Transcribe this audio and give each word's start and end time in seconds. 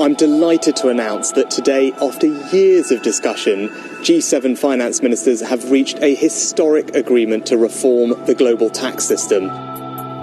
I'm 0.00 0.14
delighted 0.14 0.76
to 0.76 0.88
announce 0.88 1.32
that 1.32 1.50
today, 1.50 1.92
after 2.00 2.26
years 2.56 2.90
of 2.90 3.02
discussion, 3.02 3.68
G7 4.02 4.58
finance 4.58 5.02
ministers 5.02 5.42
have 5.42 5.70
reached 5.70 5.98
a 6.02 6.14
historic 6.14 6.96
agreement 6.96 7.46
to 7.46 7.56
reform 7.56 8.14
the 8.26 8.34
global 8.34 8.70
tax 8.70 9.04
system. 9.04 9.50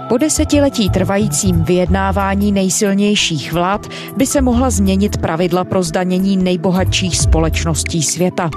Po 0.10 0.18
desetiletí 0.18 0.90
trvajícím 0.90 1.64
vyjednávání 1.64 2.52
nejsilnějších 2.52 3.54
vlád 3.54 3.88
by 4.18 4.26
se 4.26 4.42
mohla 4.42 4.70
změnit 4.70 5.18
pravidla 5.18 5.64
pro 5.64 5.84
zdanění 5.84 6.38
nejbohatších 6.38 7.18
společností 7.18 8.04
světa. 8.04 8.50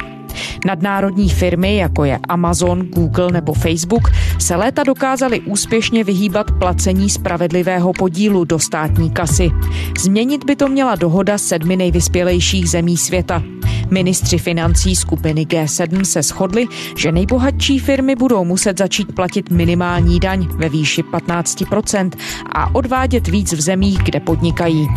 Nadnárodní 0.66 1.28
firmy, 1.28 1.76
jako 1.76 2.04
je 2.04 2.18
Amazon, 2.28 2.86
Google 2.86 3.32
nebo 3.32 3.52
Facebook, 3.52 4.02
se 4.38 4.56
léta 4.56 4.82
dokázaly 4.82 5.40
úspěšně 5.40 6.04
vyhýbat 6.04 6.50
placení 6.58 7.10
spravedlivého 7.10 7.92
podílu 7.92 8.44
do 8.44 8.58
státní 8.58 9.10
kasy. 9.10 9.50
Změnit 9.98 10.44
by 10.44 10.56
to 10.56 10.68
měla 10.68 10.94
dohoda 10.94 11.38
sedmi 11.38 11.76
nejvyspělejších 11.76 12.70
zemí 12.70 12.96
světa. 12.96 13.42
Ministři 13.90 14.38
financí 14.38 14.96
skupiny 14.96 15.44
G7 15.44 16.02
se 16.02 16.22
shodli, 16.22 16.66
že 16.96 17.12
nejbohatší 17.12 17.78
firmy 17.78 18.16
budou 18.16 18.44
muset 18.44 18.78
začít 18.78 19.14
platit 19.14 19.50
minimální 19.50 20.20
daň 20.20 20.48
ve 20.56 20.68
výši 20.68 21.02
15% 21.02 22.10
a 22.52 22.74
odvádět 22.74 23.28
víc 23.28 23.52
v 23.52 23.60
zemích, 23.60 23.98
kde 23.98 24.20
podnikají. 24.20 24.88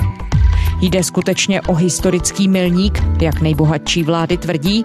Jde 0.82 1.04
skutečně 1.04 1.62
o 1.62 1.74
historický 1.74 2.48
milník, 2.48 3.04
jak 3.22 3.42
nejbohatší 3.42 4.04
vlády 4.04 4.38
tvrdí? 4.38 4.84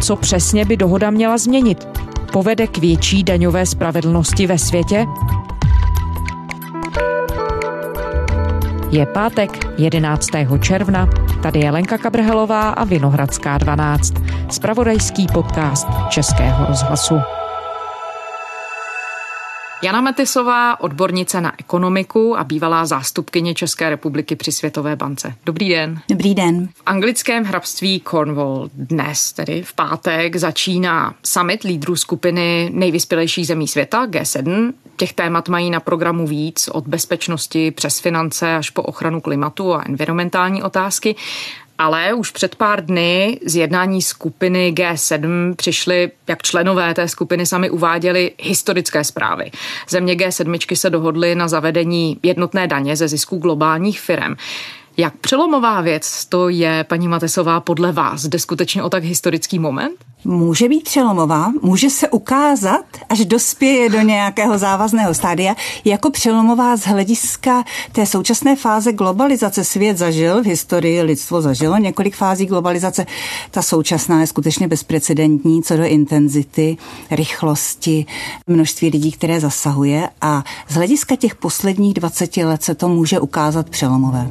Co 0.00 0.16
přesně 0.16 0.64
by 0.64 0.76
dohoda 0.76 1.10
měla 1.10 1.38
změnit? 1.38 1.88
Povede 2.32 2.66
k 2.66 2.78
větší 2.78 3.22
daňové 3.22 3.66
spravedlnosti 3.66 4.46
ve 4.46 4.58
světě? 4.58 5.06
Je 8.90 9.06
pátek 9.06 9.66
11. 9.78 10.28
června, 10.60 11.08
tady 11.42 11.60
je 11.60 11.70
Lenka 11.70 11.98
Kabrhelová 11.98 12.70
a 12.70 12.84
Vinohradská 12.84 13.58
12, 13.58 14.14
spravodajský 14.50 15.26
podcast 15.32 15.88
Českého 16.08 16.66
rozhlasu. 16.66 17.14
Jana 19.82 20.00
Metisová, 20.00 20.80
odbornice 20.80 21.40
na 21.40 21.52
ekonomiku 21.58 22.38
a 22.38 22.44
bývalá 22.44 22.86
zástupkyně 22.86 23.54
České 23.54 23.90
republiky 23.90 24.36
při 24.36 24.52
Světové 24.52 24.96
bance. 24.96 25.34
Dobrý 25.46 25.68
den. 25.68 26.00
Dobrý 26.10 26.34
den. 26.34 26.68
V 26.74 26.82
anglickém 26.86 27.44
hrabství 27.44 28.00
Cornwall 28.10 28.70
dnes, 28.74 29.32
tedy 29.32 29.62
v 29.62 29.72
pátek, 29.74 30.36
začíná 30.36 31.14
summit 31.22 31.62
lídrů 31.62 31.96
skupiny 31.96 32.70
nejvyspělejších 32.74 33.46
zemí 33.46 33.68
světa, 33.68 34.06
G7. 34.06 34.72
Těch 34.96 35.12
témat 35.12 35.48
mají 35.48 35.70
na 35.70 35.80
programu 35.80 36.26
víc, 36.26 36.68
od 36.72 36.86
bezpečnosti 36.86 37.70
přes 37.70 38.00
finance 38.00 38.56
až 38.56 38.70
po 38.70 38.82
ochranu 38.82 39.20
klimatu 39.20 39.74
a 39.74 39.82
environmentální 39.86 40.62
otázky. 40.62 41.16
Ale 41.78 42.14
už 42.14 42.30
před 42.30 42.54
pár 42.54 42.86
dny 42.86 43.40
z 43.46 43.56
jednání 43.56 44.02
skupiny 44.02 44.72
G7 44.76 45.54
přišly, 45.54 46.10
jak 46.28 46.42
členové 46.42 46.94
té 46.94 47.08
skupiny 47.08 47.46
sami 47.46 47.70
uváděli, 47.70 48.32
historické 48.38 49.04
zprávy. 49.04 49.50
Země 49.88 50.14
G7 50.14 50.74
se 50.74 50.90
dohodly 50.90 51.34
na 51.34 51.48
zavedení 51.48 52.18
jednotné 52.22 52.66
daně 52.66 52.96
ze 52.96 53.08
zisků 53.08 53.38
globálních 53.38 54.00
firm. 54.00 54.34
Jak 54.96 55.16
přelomová 55.16 55.80
věc 55.80 56.24
to 56.24 56.48
je, 56.48 56.84
paní 56.88 57.08
Matesová, 57.08 57.60
podle 57.60 57.92
vás? 57.92 58.22
Jde 58.22 58.38
skutečně 58.38 58.82
o 58.82 58.90
tak 58.90 59.04
historický 59.04 59.58
moment? 59.58 60.04
Může 60.24 60.68
být 60.68 60.84
přelomová, 60.84 61.52
může 61.62 61.90
se 61.90 62.08
ukázat, 62.08 62.84
až 63.08 63.24
dospěje 63.24 63.88
do 63.88 64.00
nějakého 64.00 64.58
závazného 64.58 65.14
stádia, 65.14 65.54
jako 65.84 66.10
přelomová 66.10 66.76
z 66.76 66.80
hlediska 66.80 67.64
té 67.92 68.06
současné 68.06 68.56
fáze 68.56 68.92
globalizace. 68.92 69.64
Svět 69.64 69.98
zažil, 69.98 70.42
v 70.42 70.46
historii 70.46 71.02
lidstvo 71.02 71.42
zažilo 71.42 71.78
několik 71.78 72.16
fází 72.16 72.46
globalizace. 72.46 73.06
Ta 73.50 73.62
současná 73.62 74.20
je 74.20 74.26
skutečně 74.26 74.68
bezprecedentní 74.68 75.62
co 75.62 75.76
do 75.76 75.84
intenzity, 75.84 76.76
rychlosti, 77.10 78.06
množství 78.46 78.90
lidí, 78.90 79.12
které 79.12 79.40
zasahuje 79.40 80.08
a 80.20 80.44
z 80.68 80.74
hlediska 80.74 81.16
těch 81.16 81.34
posledních 81.34 81.94
20 81.94 82.36
let 82.36 82.62
se 82.62 82.74
to 82.74 82.88
může 82.88 83.20
ukázat 83.20 83.70
přelomové. 83.70 84.30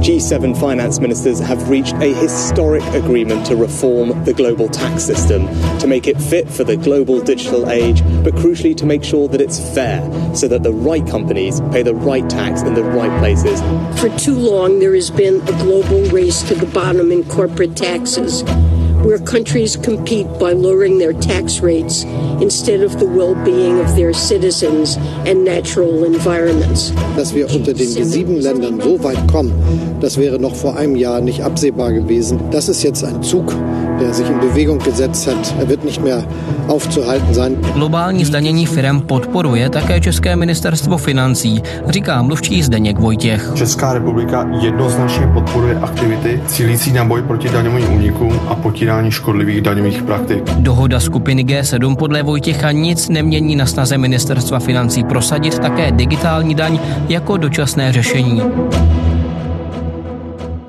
G7 0.00 0.58
finance 0.58 0.98
ministers 0.98 1.40
have 1.40 1.68
reached 1.68 1.92
a 1.96 2.14
historic 2.14 2.82
agreement 2.94 3.44
to 3.46 3.54
reform 3.54 4.24
the 4.24 4.32
global 4.32 4.66
tax 4.66 5.04
system 5.04 5.46
to 5.78 5.86
make 5.86 6.06
it 6.06 6.18
fit 6.18 6.48
for 6.48 6.64
the 6.64 6.78
global 6.78 7.20
digital 7.20 7.68
age, 7.68 8.02
but 8.24 8.34
crucially 8.34 8.74
to 8.78 8.86
make 8.86 9.04
sure 9.04 9.28
that 9.28 9.42
it's 9.42 9.60
fair 9.74 10.00
so 10.34 10.48
that 10.48 10.62
the 10.62 10.72
right 10.72 11.06
companies 11.06 11.60
pay 11.70 11.82
the 11.82 11.94
right 11.94 12.28
tax 12.30 12.62
in 12.62 12.72
the 12.72 12.82
right 12.82 13.16
places. 13.20 13.60
For 14.00 14.08
too 14.18 14.36
long, 14.36 14.78
there 14.78 14.94
has 14.94 15.10
been 15.10 15.42
a 15.42 15.52
global 15.62 16.02
race 16.06 16.42
to 16.44 16.54
the 16.54 16.66
bottom 16.66 17.12
in 17.12 17.22
corporate 17.28 17.76
taxes 17.76 18.42
where 19.04 19.18
countries 19.18 19.76
compete 19.76 20.26
by 20.38 20.52
lowering 20.52 20.98
their 20.98 21.12
tax 21.12 21.60
rates 21.60 22.04
instead 22.40 22.82
of 22.82 22.98
the 22.98 23.06
well-being 23.06 23.80
of 23.80 23.96
their 23.96 24.12
citizens 24.12 24.96
and 25.26 25.44
natural 25.44 26.04
environments. 26.04 26.92
Dass 27.16 27.34
wir 27.34 27.50
unter 27.50 27.72
den 27.72 27.88
G7-Ländern 27.88 28.80
so 28.80 29.02
weit 29.02 29.26
kommen, 29.28 29.52
das 30.00 30.16
wäre 30.18 30.38
noch 30.38 30.54
vor 30.54 30.76
einem 30.76 30.96
Jahr 30.96 31.20
nicht 31.20 31.42
absehbar 31.42 31.92
gewesen. 31.92 32.40
Das 32.50 32.68
ist 32.68 32.82
jetzt 32.82 33.04
ein 33.04 33.22
Zug, 33.22 33.54
der 34.00 34.14
sich 34.14 34.28
in 34.30 34.40
Bewegung 34.40 34.78
gesetzt 34.78 35.26
hat. 35.26 35.54
Er 35.60 35.68
wird 35.68 35.84
nicht 35.84 36.02
mehr 36.02 36.24
aufzuhalten 36.68 37.34
sein. 37.34 37.56
Globální 37.74 38.24
zdanění 38.24 38.66
firm 38.66 39.00
podporuje 39.00 39.70
také 39.70 40.00
České 40.00 40.36
ministerstvo 40.36 40.98
financí, 40.98 41.62
říká 41.88 42.22
mluvčí 42.22 42.62
Zdeněk 42.62 42.98
Vojtěch. 42.98 43.52
Česká 43.54 43.94
republika 43.94 44.48
jednoznačně 44.60 45.26
podporuje 45.26 45.78
aktivity 45.78 46.42
cílící 46.46 46.92
na 46.92 47.04
boj 47.04 47.22
proti 47.22 47.48
daňovým 47.48 47.92
únikům 47.92 48.40
a 48.48 48.54
potírání 48.54 49.10
škodlivých 49.10 49.60
daňových 49.60 50.02
praktik. 50.02 50.50
Dohoda 50.50 51.00
skupiny 51.00 51.44
G7 51.44 51.96
podle 51.96 52.22
Vojtěcha 52.22 52.72
nic 52.72 53.08
nemění 53.08 53.56
na 53.56 53.66
snaze 53.66 53.98
ministerstva 53.98 54.58
financí 54.58 55.04
prosadit 55.04 55.58
také 55.58 55.92
digitální 55.92 56.54
daň 56.54 56.78
jako 57.08 57.36
dočasné 57.36 57.92
řešení. 57.92 58.42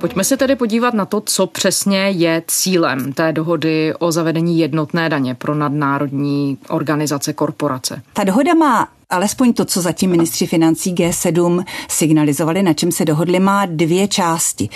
Pojďme 0.02 0.24
se 0.24 0.38
tedy 0.38 0.56
podívat 0.56 0.94
na 0.94 1.06
to, 1.06 1.22
co 1.22 1.48
přesně 1.48 1.98
je 1.98 2.44
cílem 2.48 3.14
té 3.14 3.34
dohody 3.34 3.94
o 4.00 4.12
zavedení 4.12 4.60
jednotné 4.60 5.10
daně 5.10 5.36
pro 5.36 5.56
nadnárodní 5.56 6.58
organizace, 6.70 7.34
korporace. 7.34 8.02
Ta 8.14 8.24
dohoda 8.24 8.54
má 8.54 8.88
alespoň 9.10 9.54
to, 9.54 9.66
co 9.66 9.82
zatím 9.82 10.12
ministři 10.12 10.48
financí 10.48 10.96
G7 10.96 11.66
signalizovali, 11.90 12.64
na 12.64 12.74
čem 12.74 12.92
se 12.92 13.06
dohodli, 13.06 13.40
má 13.40 13.66
dvě 13.66 14.08
části. 14.08 14.70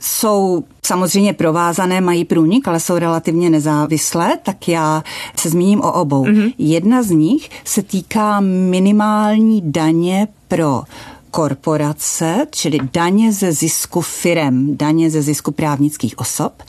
Jsou 0.00 0.64
samozřejmě 0.86 1.32
provázané, 1.32 2.00
mají 2.00 2.24
průnik, 2.24 2.68
ale 2.68 2.80
jsou 2.80 2.98
relativně 2.98 3.50
nezávislé, 3.50 4.38
tak 4.42 4.68
já 4.68 5.04
se 5.36 5.50
zmíním 5.50 5.80
o 5.80 5.92
obou. 5.92 6.24
Mm-hmm. 6.24 6.54
Jedna 6.58 7.02
z 7.02 7.10
nich 7.10 7.50
se 7.64 7.82
týká 7.82 8.40
minimální 8.40 9.62
daně 9.64 10.28
pro 10.48 10.82
korporace, 11.30 12.46
čili 12.50 12.78
daně 12.92 13.32
ze 13.32 13.52
zisku 13.52 14.00
firem, 14.00 14.76
daně 14.76 15.10
ze 15.10 15.22
zisku 15.22 15.50
právnických 15.50 16.18
osob. 16.18 16.62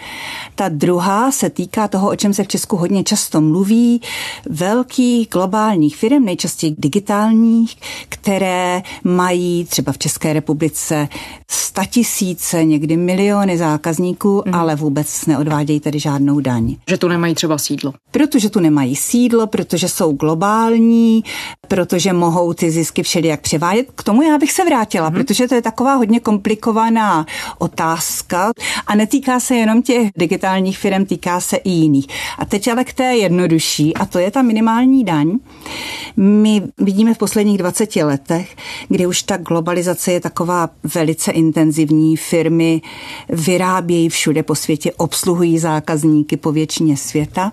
Ta 0.56 0.70
druhá 0.70 1.32
se 1.32 1.50
týká 1.50 1.88
toho, 1.88 2.10
o 2.10 2.16
čem 2.16 2.34
se 2.34 2.44
v 2.44 2.48
Česku 2.48 2.78
hodně 2.78 3.04
často 3.04 3.42
mluví, 3.42 4.02
velkých 4.50 5.30
globálních 5.30 5.96
firm, 5.98 6.26
nejčastěji 6.26 6.76
digitálních, 6.78 7.78
které 8.10 8.84
mají 9.04 9.66
třeba 9.66 9.92
v 9.92 9.98
České 9.98 10.34
republice 10.34 11.08
statisíce, 11.52 12.64
někdy 12.64 12.98
miliony 12.98 13.58
zákazníků, 13.58 14.44
mm. 14.46 14.56
ale 14.56 14.76
vůbec 14.76 15.26
neodvádějí 15.26 15.80
tady 15.80 16.00
žádnou 16.00 16.40
daň. 16.40 16.76
Že 16.90 16.98
tu 16.98 17.08
nemají 17.08 17.36
třeba 17.36 17.58
sídlo. 17.58 17.94
Protože 18.12 18.50
tu 18.50 18.60
nemají 18.60 18.96
sídlo, 18.96 19.48
protože 19.48 19.90
jsou 19.90 20.12
globální, 20.12 21.24
protože 21.68 22.14
mohou 22.14 22.54
ty 22.54 22.72
zisky 22.72 23.04
všelijak 23.04 23.42
převádět. 23.42 23.88
K 23.96 24.04
tomu 24.04 24.22
já 24.22 24.38
bych 24.38 24.51
bych 24.52 24.56
se 24.56 24.66
vrátila, 24.66 25.08
hmm. 25.08 25.18
protože 25.18 25.48
to 25.48 25.56
je 25.56 25.62
taková 25.62 25.96
hodně 25.96 26.20
komplikovaná 26.20 27.26
otázka 27.58 28.52
a 28.88 28.96
netýká 28.96 29.40
se 29.40 29.56
jenom 29.56 29.82
těch 29.82 30.10
digitálních 30.18 30.78
firm, 30.78 31.06
týká 31.06 31.40
se 31.40 31.58
i 31.58 31.70
jiných. 31.70 32.08
A 32.38 32.46
teď 32.46 32.68
ale 32.68 32.84
k 32.84 32.94
té 32.94 33.04
jednodušší 33.04 33.94
a 33.94 34.06
to 34.06 34.20
je 34.20 34.32
ta 34.32 34.42
minimální 34.42 35.04
daň. 35.04 35.40
My 36.18 36.62
vidíme 36.78 37.14
v 37.14 37.18
posledních 37.18 37.58
20 37.58 37.96
letech, 37.96 38.56
kdy 38.90 39.08
už 39.08 39.24
ta 39.24 39.38
globalizace 39.38 40.12
je 40.12 40.20
taková 40.20 40.70
velice 40.84 41.32
intenzivní, 41.32 42.18
firmy 42.18 42.82
vyrábějí 43.30 44.10
všude 44.10 44.44
po 44.44 44.56
světě, 44.56 44.92
obsluhují 44.92 45.60
zákazníky 45.60 46.38
po 46.38 46.52
většině 46.52 46.98
světa, 46.98 47.52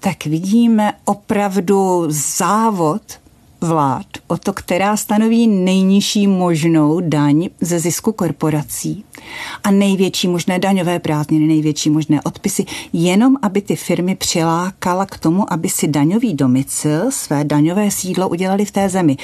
tak 0.00 0.24
vidíme 0.24 0.92
opravdu 1.04 2.04
závod 2.08 3.21
vlád 3.62 4.06
o 4.26 4.36
to, 4.36 4.52
která 4.52 4.96
stanoví 4.96 5.46
nejnižší 5.46 6.26
možnou 6.26 7.00
daň 7.00 7.48
ze 7.60 7.78
zisku 7.78 8.12
korporací. 8.12 9.04
A 9.64 9.70
největší 9.70 10.28
možné 10.28 10.58
daňové 10.58 10.98
prázdniny, 10.98 11.46
největší 11.46 11.90
možné 11.90 12.22
odpisy, 12.22 12.64
jenom 12.92 13.36
aby 13.42 13.60
ty 13.60 13.76
firmy 13.76 14.14
přilákala 14.14 15.06
k 15.06 15.18
tomu, 15.18 15.52
aby 15.52 15.68
si 15.68 15.88
daňový 15.88 16.34
domicil, 16.34 17.10
své 17.10 17.44
daňové 17.44 17.90
sídlo 17.90 18.28
udělali 18.28 18.64
v 18.64 18.70
té 18.70 18.88
zemi. 18.88 19.16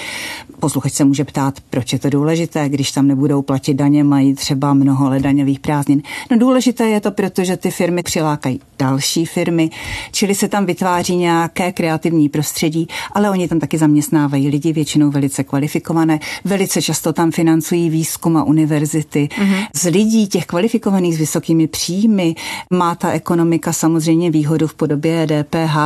Posluchač 0.61 0.93
se 0.93 1.05
může 1.05 1.25
ptát, 1.25 1.61
proč 1.71 1.93
je 1.93 1.99
to 1.99 2.11
důležité, 2.11 2.69
když 2.69 2.93
tam 2.93 3.07
nebudou 3.07 3.43
platit 3.43 3.75
daně, 3.75 4.05
mají 4.05 4.35
třeba 4.35 4.75
mnoho 4.75 5.11
let 5.11 5.23
daňových 5.23 5.61
prázdnin. 5.61 6.03
No 6.31 6.39
důležité 6.39 6.89
je 6.89 7.01
to, 7.01 7.11
protože 7.11 7.57
ty 7.57 7.71
firmy 7.71 8.03
přilákají 8.03 8.61
další 8.79 9.27
firmy, 9.27 9.71
čili 10.13 10.35
se 10.35 10.49
tam 10.49 10.67
vytváří 10.67 11.17
nějaké 11.17 11.73
kreativní 11.73 12.29
prostředí, 12.29 12.89
ale 13.13 13.31
oni 13.31 13.49
tam 13.49 13.59
taky 13.61 13.79
zaměstnávají 13.79 14.49
lidi, 14.49 14.73
většinou 14.73 15.11
velice 15.11 15.45
kvalifikované, 15.45 16.21
velice 16.45 16.83
často 16.83 17.13
tam 17.13 17.31
financují 17.31 17.91
výzkum 17.91 18.37
a 18.37 18.45
univerzity. 18.45 19.29
Mm-hmm. 19.33 19.67
Lidí, 19.89 20.27
těch 20.27 20.47
kvalifikovaných 20.47 21.15
s 21.15 21.19
vysokými 21.19 21.67
příjmy, 21.67 22.35
má 22.73 22.95
ta 22.95 23.11
ekonomika 23.11 23.73
samozřejmě 23.73 24.31
výhodu 24.31 24.67
v 24.67 24.75
podobě 24.75 25.27
DPH, 25.27 25.77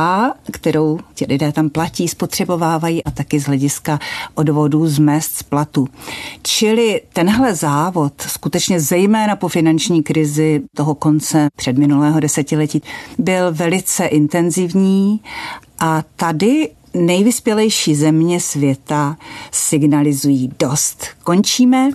kterou 0.51 0.99
ti 1.13 1.25
lidé 1.29 1.51
tam 1.51 1.69
platí, 1.69 2.07
spotřebovávají 2.07 3.03
a 3.03 3.11
taky 3.11 3.39
z 3.39 3.43
hlediska 3.43 3.99
odvodů 4.35 4.87
z 4.87 4.99
mest, 4.99 5.35
z 5.35 5.43
platu. 5.43 5.87
Čili 6.41 7.01
tenhle 7.13 7.55
závod 7.55 8.13
skutečně 8.21 8.79
zejména 8.79 9.35
po 9.35 9.47
finanční 9.47 10.03
krizi 10.03 10.61
toho 10.75 10.95
konce 10.95 11.47
předminulého 11.55 12.19
desetiletí 12.19 12.81
byl 13.17 13.53
velice 13.53 14.05
intenzivní 14.05 15.21
a 15.79 16.03
tady 16.15 16.69
nejvyspělejší 16.93 17.95
země 17.95 18.39
světa 18.39 19.17
signalizují 19.51 20.51
dost. 20.59 21.05
Končíme, 21.23 21.89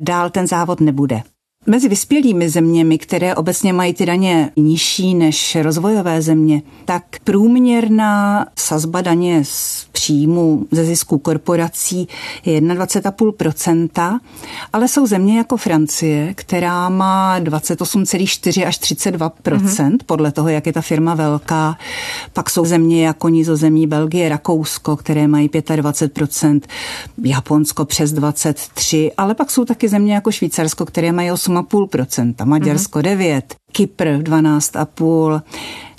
dál 0.00 0.30
ten 0.30 0.46
závod 0.46 0.80
nebude. 0.80 1.22
Mezi 1.66 1.88
vyspělými 1.88 2.48
zeměmi, 2.48 2.98
které 2.98 3.34
obecně 3.34 3.72
mají 3.72 3.94
ty 3.94 4.06
daně 4.06 4.50
nižší 4.56 5.14
než 5.14 5.56
rozvojové 5.62 6.22
země, 6.22 6.62
tak 6.84 7.04
průměrná 7.24 8.46
sazba 8.56 9.00
daně 9.00 9.44
z 9.44 9.86
příjmu 9.92 10.66
ze 10.70 10.84
zisku 10.84 11.18
korporací 11.18 12.08
je 12.44 12.60
21,5%, 12.60 14.18
ale 14.72 14.88
jsou 14.88 15.06
země 15.06 15.38
jako 15.38 15.56
Francie, 15.56 16.34
která 16.34 16.88
má 16.88 17.40
28,4 17.40 18.66
až 18.66 18.80
32%, 18.80 19.30
mm-hmm. 19.42 19.98
podle 20.06 20.32
toho, 20.32 20.48
jak 20.48 20.66
je 20.66 20.72
ta 20.72 20.80
firma 20.80 21.14
velká. 21.14 21.78
Pak 22.32 22.50
jsou 22.50 22.64
země 22.64 23.06
jako 23.06 23.28
Nizozemí, 23.28 23.86
Belgie, 23.86 24.28
Rakousko, 24.28 24.96
které 24.96 25.28
mají 25.28 25.48
25%, 25.48 26.60
Japonsko 27.22 27.84
přes 27.84 28.14
23%, 28.14 29.10
ale 29.16 29.34
pak 29.34 29.50
jsou 29.50 29.64
taky 29.64 29.88
země 29.88 30.14
jako 30.14 30.32
Švýcarsko, 30.32 30.84
které 30.84 31.12
mají 31.12 31.32
8 31.32 31.51
8,5%, 31.54 32.44
Maďarsko 32.44 32.98
mm-hmm. 32.98 33.02
9, 33.02 33.54
Kypr 33.72 34.04
12,5%, 34.04 35.42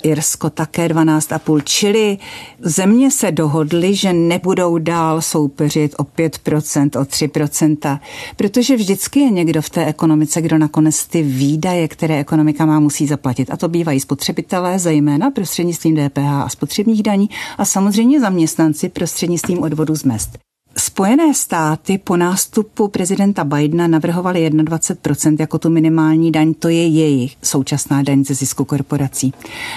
Irsko 0.02 0.50
také 0.50 0.88
12,5%, 0.88 1.62
čili 1.64 2.18
země 2.60 3.10
se 3.10 3.32
dohodly, 3.32 3.94
že 3.94 4.12
nebudou 4.12 4.78
dál 4.78 5.22
soupeřit 5.22 5.94
o 5.98 6.02
5%, 6.02 7.00
o 7.00 7.04
3%, 7.04 8.00
protože 8.36 8.76
vždycky 8.76 9.20
je 9.20 9.30
někdo 9.30 9.62
v 9.62 9.70
té 9.70 9.86
ekonomice, 9.86 10.42
kdo 10.42 10.58
nakonec 10.58 11.06
ty 11.06 11.22
výdaje, 11.22 11.88
které 11.88 12.18
ekonomika 12.18 12.66
má, 12.66 12.80
musí 12.80 13.06
zaplatit. 13.06 13.50
A 13.50 13.56
to 13.56 13.68
bývají 13.68 14.00
spotřebitelé, 14.00 14.78
zejména 14.78 15.30
prostřednictvím 15.30 15.96
DPH 15.96 16.18
a 16.18 16.48
spotřebních 16.48 17.02
daní 17.02 17.30
a 17.58 17.64
samozřejmě 17.64 18.20
zaměstnanci 18.20 18.88
prostřednictvím 18.88 19.62
odvodu 19.62 19.94
z 19.94 20.04
mest. 20.04 20.38
Spojené 20.78 21.34
státy 21.34 21.98
po 21.98 22.16
nástupu 22.16 22.88
prezidenta 22.88 23.44
Bidena 23.44 23.86
navrhovali 23.86 24.50
21% 24.50 25.36
jako 25.38 25.58
tu 25.58 25.70
minimální 25.70 26.32
daň, 26.32 26.54
to 26.54 26.68
je 26.68 26.86
jejich 26.86 27.36
současná 27.42 28.02
daň 28.02 28.24
ze 28.24 28.34
zisku 28.34 28.64
korporací. 28.64 29.34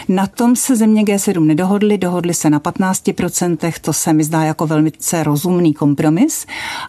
Na 0.08 0.28
tom 0.28 0.56
se 0.56 0.76
země 0.76 1.04
G7 1.04 1.46
nedohodly, 1.46 1.98
dohodly 1.98 2.34
se 2.34 2.50
na 2.50 2.60
15%, 2.60 3.74
to 3.82 3.94
se 3.94 4.14
mi 4.14 4.24
zdá 4.24 4.44
jako 4.44 4.68
velmi 4.68 4.92
rozumný 5.24 5.74
kompromis 5.74 6.46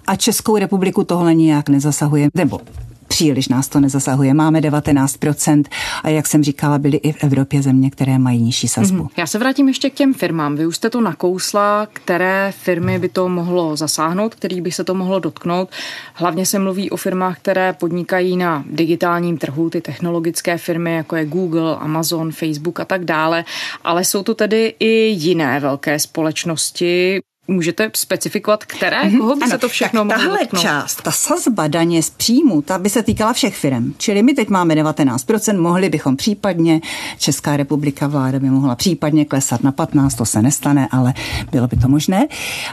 a 0.06 0.16
Českou 0.16 0.56
republiku 0.56 1.04
tohle 1.04 1.34
nijak 1.34 1.68
nezasahuje, 1.68 2.28
nebo 2.34 2.60
příliš 3.08 3.48
nás 3.48 3.68
to 3.68 3.80
nezasahuje. 3.80 4.34
Máme 4.34 4.60
19% 4.60 5.64
a 6.02 6.08
jak 6.08 6.26
jsem 6.26 6.44
říkala, 6.44 6.78
byly 6.78 6.96
i 6.96 7.12
v 7.12 7.24
Evropě 7.24 7.62
země, 7.62 7.90
které 7.90 8.18
mají 8.18 8.42
nižší 8.42 8.68
sazbu. 8.68 9.02
Mm-hmm. 9.02 9.10
Já 9.16 9.26
se 9.26 9.38
vrátím 9.38 9.68
ještě 9.68 9.90
k 9.90 9.94
těm 9.94 10.14
firmám. 10.14 10.56
Vy 10.56 10.66
už 10.66 10.76
jste 10.76 10.90
to 10.90 11.00
nakousla, 11.00 11.88
které 11.92 12.52
firmy 12.58 12.98
by 12.98 13.08
to 13.08 13.28
mohlo 13.28 13.76
zasáhnout, 13.76 14.34
který 14.34 14.60
by 14.60 14.72
se 14.72 14.84
to 14.84 14.94
mohlo 14.94 15.18
dotknout. 15.18 15.68
Hlavně 16.14 16.46
se 16.46 16.58
mluví 16.58 16.90
o 16.90 16.96
firmách, 16.96 17.38
které 17.38 17.72
podnikají 17.72 18.36
na 18.36 18.64
digitálním 18.70 19.38
trhu, 19.38 19.70
ty 19.70 19.80
technologické 19.80 20.58
firmy, 20.58 20.94
jako 20.94 21.16
je 21.16 21.24
Google, 21.24 21.76
Amazon, 21.76 22.32
Facebook 22.32 22.80
a 22.80 22.84
tak 22.84 23.04
dále. 23.04 23.44
Ale 23.84 24.04
jsou 24.04 24.22
to 24.22 24.34
tedy 24.34 24.74
i 24.80 24.88
jiné 25.08 25.60
velké 25.60 25.98
společnosti, 25.98 27.20
Můžete 27.50 27.90
specifikovat, 27.94 28.64
které? 28.64 29.02
Mm-hmm. 29.02 29.18
Koho 29.18 29.36
by 29.36 29.42
ano, 29.42 29.50
se 29.50 29.58
to 29.58 29.68
všechno 29.68 30.04
mohlo 30.04 30.22
tahle 30.22 30.38
dotknout? 30.38 30.62
část, 30.62 31.02
ta 31.02 31.10
sazba 31.10 31.68
daně 31.68 32.02
z 32.02 32.10
příjmu, 32.10 32.62
ta 32.62 32.78
by 32.78 32.90
se 32.90 33.02
týkala 33.02 33.32
všech 33.32 33.56
firm. 33.56 33.94
Čili 33.98 34.22
my 34.22 34.34
teď 34.34 34.48
máme 34.48 34.74
19%, 34.74 35.60
mohli 35.60 35.88
bychom 35.88 36.16
případně, 36.16 36.80
Česká 37.18 37.56
republika 37.56 38.06
vláda 38.06 38.38
by 38.38 38.50
mohla 38.50 38.76
případně 38.76 39.24
klesat 39.24 39.62
na 39.62 39.72
15, 39.72 40.14
to 40.14 40.24
se 40.24 40.42
nestane, 40.42 40.88
ale 40.90 41.14
bylo 41.52 41.66
by 41.66 41.76
to 41.76 41.88
možné. 41.88 42.26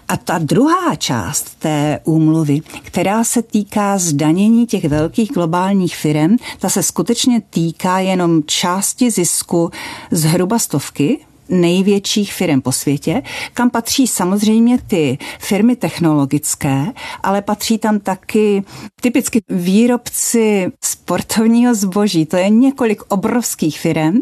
A 0.08 0.18
ta 0.18 0.38
druhá 0.38 0.96
část 0.96 1.60
té 1.60 2.00
úmluvy, 2.04 2.62
která 2.84 3.24
se 3.24 3.42
týká 3.42 3.98
zdanění 3.98 4.68
těch 4.68 4.86
velkých 4.86 5.32
globálních 5.32 5.96
firm, 5.96 6.38
ta 6.60 6.70
se 6.70 6.84
skutečně 6.84 7.42
týká 7.50 8.00
jenom 8.00 8.44
části 8.46 9.12
zisku 9.12 9.72
zhruba 10.12 10.60
stovky 10.60 11.20
největších 11.50 12.34
firm 12.34 12.62
po 12.62 12.72
světě, 12.72 13.24
kam 13.54 13.70
patří 13.70 14.08
samozřejmě 14.08 14.78
ty 14.88 15.18
firmy 15.40 15.76
technologické, 15.76 16.86
ale 17.24 17.42
patří 17.42 17.78
tam 17.78 18.00
taky 18.00 18.64
typicky 19.02 19.42
výrobci 19.50 20.72
sportovního 20.84 21.76
zboží. 21.76 22.26
To 22.26 22.38
je 22.38 22.50
několik 22.50 23.02
obrovských 23.08 23.80
firm, 23.80 24.22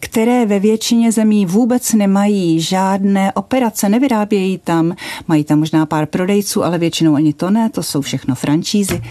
které 0.00 0.46
ve 0.46 0.58
většině 0.58 1.12
zemí 1.12 1.46
vůbec 1.46 1.92
nemají 1.92 2.60
žádné 2.60 3.32
operace, 3.32 3.88
nevyrábějí 3.88 4.58
tam, 4.58 4.94
mají 5.28 5.44
tam 5.44 5.58
možná 5.58 5.86
pár 5.86 6.06
prodejců, 6.06 6.64
ale 6.64 6.78
většinou 6.78 7.14
ani 7.14 7.32
to 7.32 7.50
ne, 7.50 7.70
to 7.70 7.82
jsou 7.82 8.00
všechno 8.00 8.34
francízy 8.34 9.02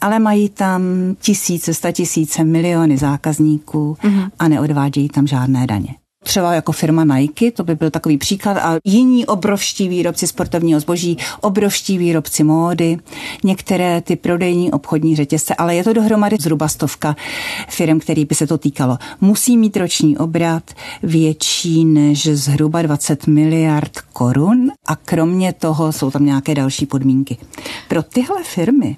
ale 0.00 0.18
mají 0.18 0.48
tam 0.48 0.82
tisíce, 1.20 1.74
sta 1.74 1.92
tisíce, 1.92 2.44
miliony 2.44 2.98
zákazníků 2.98 3.96
mm-hmm. 4.02 4.30
a 4.38 4.48
neodvádějí 4.48 5.08
tam 5.08 5.26
žádné 5.26 5.66
daně 5.66 5.94
třeba 6.28 6.54
jako 6.54 6.72
firma 6.72 7.04
Nike, 7.04 7.50
to 7.50 7.64
by 7.64 7.74
byl 7.74 7.90
takový 7.90 8.18
příklad, 8.18 8.56
a 8.56 8.76
jiní 8.84 9.26
obrovští 9.26 9.88
výrobci 9.88 10.26
sportovního 10.26 10.80
zboží, 10.80 11.18
obrovští 11.40 11.98
výrobci 11.98 12.44
módy, 12.44 12.98
některé 13.44 14.00
ty 14.00 14.16
prodejní 14.16 14.72
obchodní 14.72 15.16
řetězce, 15.16 15.54
ale 15.54 15.74
je 15.74 15.84
to 15.84 15.92
dohromady 15.92 16.36
zhruba 16.40 16.68
stovka 16.68 17.16
firm, 17.68 18.00
který 18.00 18.24
by 18.24 18.34
se 18.34 18.46
to 18.46 18.58
týkalo. 18.58 18.98
Musí 19.20 19.56
mít 19.56 19.76
roční 19.76 20.18
obrat 20.18 20.62
větší 21.02 21.84
než 21.84 22.26
zhruba 22.26 22.82
20 22.82 23.26
miliard 23.26 23.98
korun 24.12 24.72
a 24.86 24.96
kromě 24.96 25.52
toho 25.52 25.92
jsou 25.92 26.10
tam 26.10 26.24
nějaké 26.24 26.54
další 26.54 26.86
podmínky. 26.86 27.36
Pro 27.88 28.02
tyhle 28.02 28.44
firmy 28.44 28.96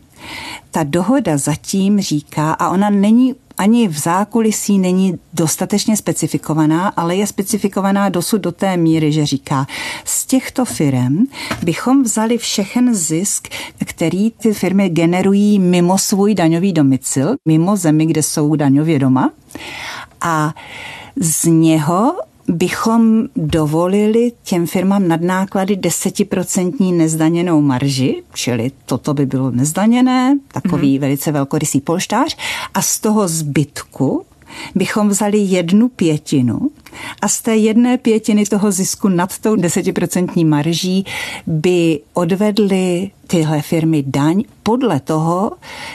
ta 0.71 0.83
dohoda 0.83 1.37
zatím 1.39 2.01
říká, 2.01 2.53
a 2.53 2.69
ona 2.71 2.91
není 2.91 3.35
ani 3.61 3.89
v 3.89 3.99
zákulisí 3.99 4.79
není 4.79 5.19
dostatečně 5.33 5.97
specifikovaná, 5.97 6.89
ale 6.89 7.17
je 7.17 7.27
specifikovaná 7.27 8.09
dosud 8.09 8.41
do 8.41 8.53
té 8.53 8.77
míry, 8.77 9.13
že 9.13 9.27
říká, 9.27 9.67
z 10.05 10.27
těchto 10.27 10.65
firm 10.65 11.17
bychom 11.63 12.03
vzali 12.03 12.39
všechen 12.39 12.95
zisk, 12.95 13.49
který 13.85 14.31
ty 14.31 14.55
firmy 14.55 14.89
generují 14.89 15.59
mimo 15.59 15.99
svůj 15.99 16.35
daňový 16.35 16.73
domicil, 16.73 17.37
mimo 17.49 17.77
zemi, 17.77 18.07
kde 18.07 18.23
jsou 18.23 18.55
daňově 18.57 18.99
doma, 18.99 19.31
a 20.21 20.55
z 21.17 21.45
něho 21.45 22.17
bychom 22.51 23.25
dovolili 23.37 24.33
těm 24.43 24.67
firmám 24.67 25.09
nadnáklady 25.09 25.77
desetiprocentní 25.77 26.93
nezdaněnou 26.93 27.61
marži, 27.61 28.23
čili 28.35 28.71
toto 28.87 29.15
by 29.15 29.27
bylo 29.27 29.51
nezdaněné, 29.51 30.39
takový 30.53 30.97
mm-hmm. 30.97 31.01
velice 31.01 31.33
velkorysý 31.33 31.81
polštář, 31.81 32.37
a 32.75 32.83
z 32.83 32.99
toho 32.99 33.29
zbytku 33.29 34.25
bychom 34.75 35.09
vzali 35.09 35.39
jednu 35.39 35.89
pětinu 35.89 36.71
a 37.23 37.29
z 37.29 37.41
té 37.41 37.57
jedné 37.57 37.99
pětiny 37.99 38.47
toho 38.47 38.73
zisku 38.73 39.09
nad 39.09 39.39
tou 39.39 39.57
desetiprocentní 39.57 40.45
marží 40.45 41.07
by 41.47 42.01
odvedly 42.15 43.11
tyhle 43.31 43.63
firmy 43.63 44.05
daň 44.07 44.43
podle 44.63 45.01
toho, 45.01 45.53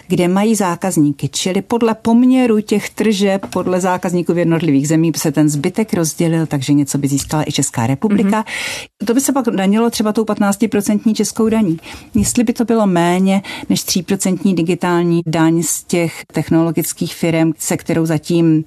kde 0.08 0.28
mají 0.28 0.56
zákazníky, 0.56 1.30
čili 1.30 1.62
podle 1.62 1.96
poměru 1.96 2.62
těch 2.62 2.90
tržeb, 2.90 3.46
podle 3.54 3.82
zákazníků 3.82 4.34
v 4.34 4.38
jednotlivých 4.38 4.88
zemích 4.88 5.12
by 5.12 5.20
se 5.20 5.32
ten 5.32 5.50
zbytek 5.50 5.94
rozdělil, 5.94 6.46
takže 6.46 6.74
něco 6.74 6.98
by 6.98 7.08
získala 7.08 7.44
i 7.48 7.52
Česká 7.52 7.88
republika. 7.88 8.42
Mm-hmm. 8.42 9.06
To 9.06 9.14
by 9.14 9.22
se 9.22 9.34
pak 9.34 9.46
danilo 9.46 9.90
třeba 9.90 10.14
tou 10.14 10.24
15% 10.24 11.14
českou 11.14 11.50
daní. 11.50 11.80
Jestli 12.14 12.44
by 12.44 12.54
to 12.54 12.66
bylo 12.66 12.88
méně 12.88 13.42
než 13.70 13.86
3% 13.86 14.56
digitální 14.56 15.22
daň 15.26 15.64
z 15.64 15.84
těch 15.84 16.26
technologických 16.34 17.16
firm, 17.16 17.52
se 17.58 17.78
kterou 17.78 18.06
zatím 18.06 18.66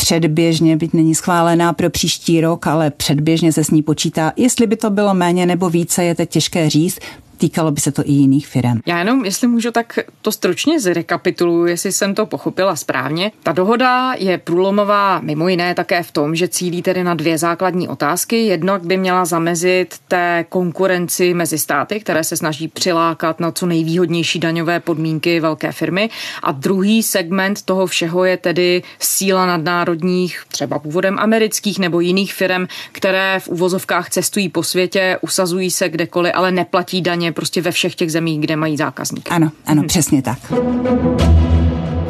předběžně, 0.00 0.76
byť 0.76 0.92
není 0.92 1.14
schválená 1.14 1.72
pro 1.72 1.90
příští 1.90 2.40
rok, 2.40 2.66
ale 2.66 2.90
předběžně 2.90 3.52
se 3.52 3.64
s 3.64 3.70
ní 3.70 3.82
počítá. 3.82 4.32
Jestli 4.36 4.66
by 4.66 4.76
to 4.76 4.90
bylo 4.90 5.14
méně 5.14 5.46
nebo 5.46 5.70
více, 5.70 6.04
je 6.04 6.14
teď 6.14 6.30
těžké 6.30 6.70
říct 6.70 6.98
týkalo 7.40 7.70
by 7.70 7.80
se 7.80 7.92
to 7.92 8.02
i 8.04 8.12
jiných 8.12 8.46
firm. 8.46 8.80
Já 8.86 8.98
jenom, 8.98 9.24
jestli 9.24 9.48
můžu, 9.48 9.70
tak 9.70 9.98
to 10.22 10.32
stručně 10.32 10.80
zrekapituluji, 10.80 11.72
jestli 11.72 11.92
jsem 11.92 12.14
to 12.14 12.26
pochopila 12.26 12.76
správně. 12.76 13.32
Ta 13.42 13.52
dohoda 13.52 14.14
je 14.18 14.38
průlomová 14.38 15.20
mimo 15.20 15.48
jiné 15.48 15.74
také 15.74 16.02
v 16.02 16.10
tom, 16.10 16.34
že 16.34 16.48
cílí 16.48 16.82
tedy 16.82 17.04
na 17.04 17.14
dvě 17.14 17.38
základní 17.38 17.88
otázky. 17.88 18.46
Jednak 18.46 18.84
by 18.84 18.96
měla 18.96 19.24
zamezit 19.24 19.94
té 20.08 20.44
konkurenci 20.48 21.34
mezi 21.34 21.58
státy, 21.58 22.00
které 22.00 22.24
se 22.24 22.36
snaží 22.36 22.68
přilákat 22.68 23.40
na 23.40 23.52
co 23.52 23.66
nejvýhodnější 23.66 24.38
daňové 24.38 24.80
podmínky 24.80 25.40
velké 25.40 25.72
firmy. 25.72 26.10
A 26.42 26.52
druhý 26.52 27.02
segment 27.02 27.62
toho 27.62 27.86
všeho 27.86 28.24
je 28.24 28.36
tedy 28.36 28.82
síla 28.98 29.46
nadnárodních, 29.46 30.42
třeba 30.48 30.78
původem 30.78 31.18
amerických 31.18 31.78
nebo 31.78 32.00
jiných 32.00 32.34
firm, 32.34 32.66
které 32.92 33.40
v 33.40 33.48
uvozovkách 33.48 34.10
cestují 34.10 34.48
po 34.48 34.62
světě, 34.62 35.18
usazují 35.20 35.70
se 35.70 35.88
kdekoliv, 35.88 36.32
ale 36.34 36.52
neplatí 36.52 37.00
daně 37.02 37.29
prostě 37.32 37.62
ve 37.62 37.70
všech 37.70 37.94
těch 37.94 38.12
zemích, 38.12 38.40
kde 38.40 38.56
mají 38.56 38.76
zákazníky. 38.76 39.30
Ano, 39.30 39.52
ano, 39.66 39.80
hmm. 39.80 39.88
přesně 39.88 40.22
tak. 40.22 40.38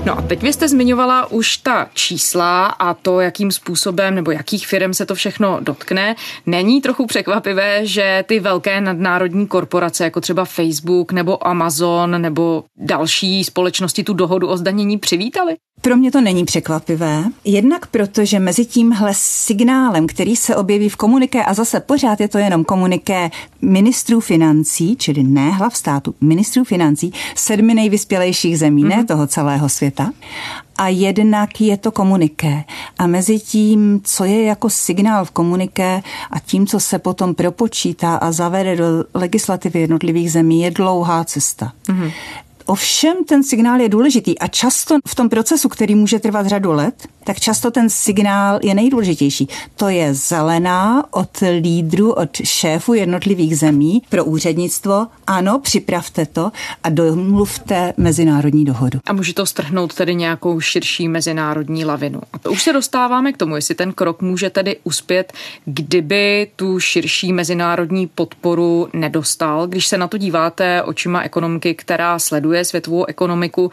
No 0.07 0.19
a 0.19 0.23
teď 0.23 0.43
vy 0.43 0.53
jste 0.53 0.69
zmiňovala 0.69 1.31
už 1.31 1.57
ta 1.57 1.89
čísla 1.95 2.67
a 2.67 2.95
to, 2.95 3.21
jakým 3.21 3.53
způsobem 3.53 4.15
nebo 4.15 4.31
jakých 4.31 4.67
firm 4.67 4.95
se 4.95 5.07
to 5.07 5.15
všechno 5.15 5.59
dotkne. 5.61 6.17
Není 6.47 6.81
trochu 6.81 7.07
překvapivé, 7.07 7.87
že 7.87 8.25
ty 8.29 8.41
velké 8.41 8.81
nadnárodní 8.81 9.47
korporace, 9.47 10.05
jako 10.05 10.21
třeba 10.21 10.45
Facebook 10.45 11.13
nebo 11.13 11.47
Amazon 11.47 12.23
nebo 12.23 12.65
další 12.77 13.45
společnosti 13.45 14.05
tu 14.05 14.15
dohodu 14.15 14.49
o 14.49 14.57
zdanění 14.57 14.99
přivítali? 14.99 15.57
Pro 15.83 15.97
mě 15.97 16.11
to 16.11 16.21
není 16.21 16.45
překvapivé. 16.45 17.25
Jednak 17.45 17.87
proto, 17.87 18.25
že 18.25 18.39
mezi 18.39 18.65
tímhle 18.65 19.11
signálem, 19.15 20.07
který 20.07 20.37
se 20.37 20.57
objeví 20.57 20.89
v 20.89 20.97
komuniké, 20.97 21.45
a 21.45 21.55
zase 21.55 21.81
pořád 21.81 22.21
je 22.21 22.29
to 22.29 22.39
jenom 22.39 22.65
komuniké 22.65 23.31
ministrů 23.63 24.21
financí, 24.21 24.97
čili 24.97 25.23
ne 25.23 25.51
hlav 25.51 25.77
státu, 25.77 26.15
ministrů 26.21 26.65
financí 26.65 27.13
sedmi 27.37 27.75
nejvyspělejších 27.75 28.59
zemí, 28.59 28.85
mm-hmm. 28.85 28.89
ne 28.89 28.97
mhm. 28.97 29.07
toho 29.07 29.27
celého 29.27 29.69
světa, 29.69 29.90
a 30.79 30.89
jednak 30.89 31.61
je 31.61 31.77
to 31.77 31.91
komuniké. 31.91 32.65
A 32.99 33.07
mezi 33.07 33.39
tím, 33.39 34.01
co 34.05 34.25
je 34.25 34.45
jako 34.45 34.71
signál 34.71 35.25
v 35.25 35.31
komuniké 35.31 36.03
a 36.31 36.39
tím, 36.39 36.67
co 36.67 36.81
se 36.81 36.99
potom 36.99 37.35
propočítá 37.35 38.17
a 38.17 38.33
zavede 38.33 38.77
do 38.77 38.85
legislativy 39.15 39.81
jednotlivých 39.81 40.33
zemí, 40.33 40.63
je 40.63 40.71
dlouhá 40.71 41.25
cesta. 41.25 41.73
Mm-hmm. 41.89 42.13
Ovšem 42.71 43.25
ten 43.25 43.43
signál 43.43 43.81
je 43.81 43.89
důležitý 43.89 44.39
a 44.39 44.47
často 44.47 44.99
v 45.09 45.15
tom 45.15 45.29
procesu, 45.29 45.69
který 45.69 45.95
může 45.95 46.19
trvat 46.19 46.47
řadu 46.47 46.73
let, 46.73 46.95
tak 47.25 47.41
často 47.41 47.71
ten 47.71 47.91
signál 47.91 48.59
je 48.63 48.75
nejdůležitější. 48.75 49.49
To 49.77 49.89
je 49.89 50.15
zelená 50.15 51.05
od 51.11 51.31
lídru, 51.61 52.13
od 52.13 52.37
šéfu 52.45 52.95
jednotlivých 52.95 53.59
zemí 53.59 54.03
pro 54.09 54.25
úřednictvo. 54.25 55.07
Ano, 55.27 55.59
připravte 55.59 56.27
to 56.27 56.53
a 56.83 56.89
domluvte 56.89 57.93
mezinárodní 57.97 58.65
dohodu. 58.65 58.99
A 59.07 59.13
může 59.13 59.35
to 59.35 59.47
strhnout 59.47 59.95
tedy 59.95 60.15
nějakou 60.15 60.61
širší 60.61 61.09
mezinárodní 61.09 61.85
lavinu. 61.85 62.21
A 62.33 62.39
to 62.39 62.51
už 62.51 62.63
se 62.63 62.73
dostáváme 62.73 63.33
k 63.33 63.37
tomu, 63.37 63.57
jestli 63.57 63.75
ten 63.75 63.93
krok 63.93 64.23
může 64.23 64.51
tedy 64.51 64.77
uspět, 64.85 65.33
kdyby 65.65 66.51
tu 66.57 66.81
širší 66.81 67.33
mezinárodní 67.33 68.07
podporu 68.07 68.89
nedostal. 68.93 69.67
Když 69.67 69.87
se 69.87 69.99
na 69.99 70.09
to 70.09 70.19
díváte 70.19 70.83
očima 70.83 71.23
ekonomiky, 71.23 71.75
která 71.75 72.19
sleduje 72.65 72.81
světovou 72.81 73.05
ekonomiku, 73.05 73.71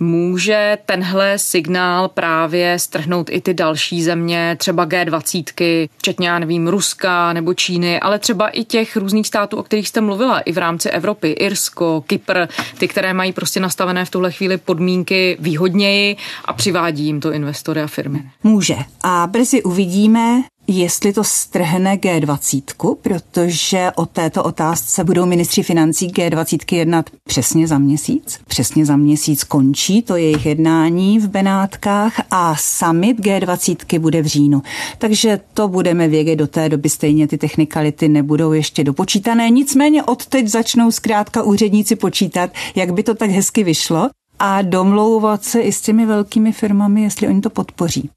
může 0.00 0.78
tenhle 0.86 1.38
signál 1.38 2.08
právě 2.08 2.78
strhnout 2.78 3.30
i 3.30 3.40
ty 3.40 3.54
další 3.54 4.02
země, 4.02 4.56
třeba 4.58 4.86
G20, 4.86 5.88
včetně, 5.98 6.28
já 6.28 6.38
nevím, 6.38 6.68
Ruska 6.68 7.32
nebo 7.32 7.54
Číny, 7.54 8.00
ale 8.00 8.18
třeba 8.18 8.48
i 8.48 8.64
těch 8.64 8.96
různých 8.96 9.26
států, 9.26 9.56
o 9.56 9.62
kterých 9.62 9.88
jste 9.88 10.00
mluvila, 10.00 10.40
i 10.40 10.52
v 10.52 10.58
rámci 10.58 10.90
Evropy, 10.90 11.30
Irsko, 11.30 12.04
Kypr, 12.06 12.46
ty, 12.78 12.88
které 12.88 13.14
mají 13.14 13.32
prostě 13.32 13.60
nastavené 13.60 14.04
v 14.04 14.10
tuhle 14.10 14.32
chvíli 14.32 14.56
podmínky 14.58 15.36
výhodněji 15.40 16.16
a 16.44 16.52
přivádí 16.52 17.04
jim 17.04 17.20
to 17.20 17.32
investory 17.32 17.82
a 17.82 17.86
firmy. 17.86 18.22
Může. 18.42 18.76
A 19.02 19.26
brzy 19.26 19.62
uvidíme, 19.62 20.42
jestli 20.70 21.12
to 21.12 21.24
strhne 21.24 21.96
G20, 21.96 22.96
protože 23.02 23.90
o 23.96 24.06
této 24.06 24.44
otázce 24.44 25.04
budou 25.04 25.26
ministři 25.26 25.62
financí 25.62 26.08
G20 26.08 26.76
jednat 26.76 27.10
přesně 27.28 27.66
za 27.66 27.78
měsíc. 27.78 28.40
Přesně 28.46 28.86
za 28.86 28.96
měsíc 28.96 29.44
končí 29.44 30.02
to 30.02 30.16
jejich 30.16 30.46
jednání 30.46 31.18
v 31.18 31.28
Benátkách 31.28 32.20
a 32.30 32.56
summit 32.58 33.20
G20 33.20 33.98
bude 33.98 34.22
v 34.22 34.26
říjnu. 34.26 34.62
Takže 34.98 35.40
to 35.54 35.68
budeme 35.68 36.08
vědět 36.08 36.36
do 36.36 36.46
té 36.46 36.68
doby, 36.68 36.88
stejně 36.88 37.28
ty 37.28 37.38
technikality 37.38 38.08
nebudou 38.08 38.52
ještě 38.52 38.84
dopočítané. 38.84 39.50
Nicméně 39.50 40.02
od 40.02 40.26
teď 40.26 40.48
začnou 40.48 40.90
zkrátka 40.90 41.42
úředníci 41.42 41.96
počítat, 41.96 42.50
jak 42.74 42.92
by 42.92 43.02
to 43.02 43.14
tak 43.14 43.30
hezky 43.30 43.64
vyšlo 43.64 44.08
a 44.38 44.62
domlouvat 44.62 45.44
se 45.44 45.60
i 45.60 45.72
s 45.72 45.80
těmi 45.80 46.06
velkými 46.06 46.52
firmami, 46.52 47.02
jestli 47.02 47.28
oni 47.28 47.40
to 47.40 47.50
podpoří. 47.50 48.10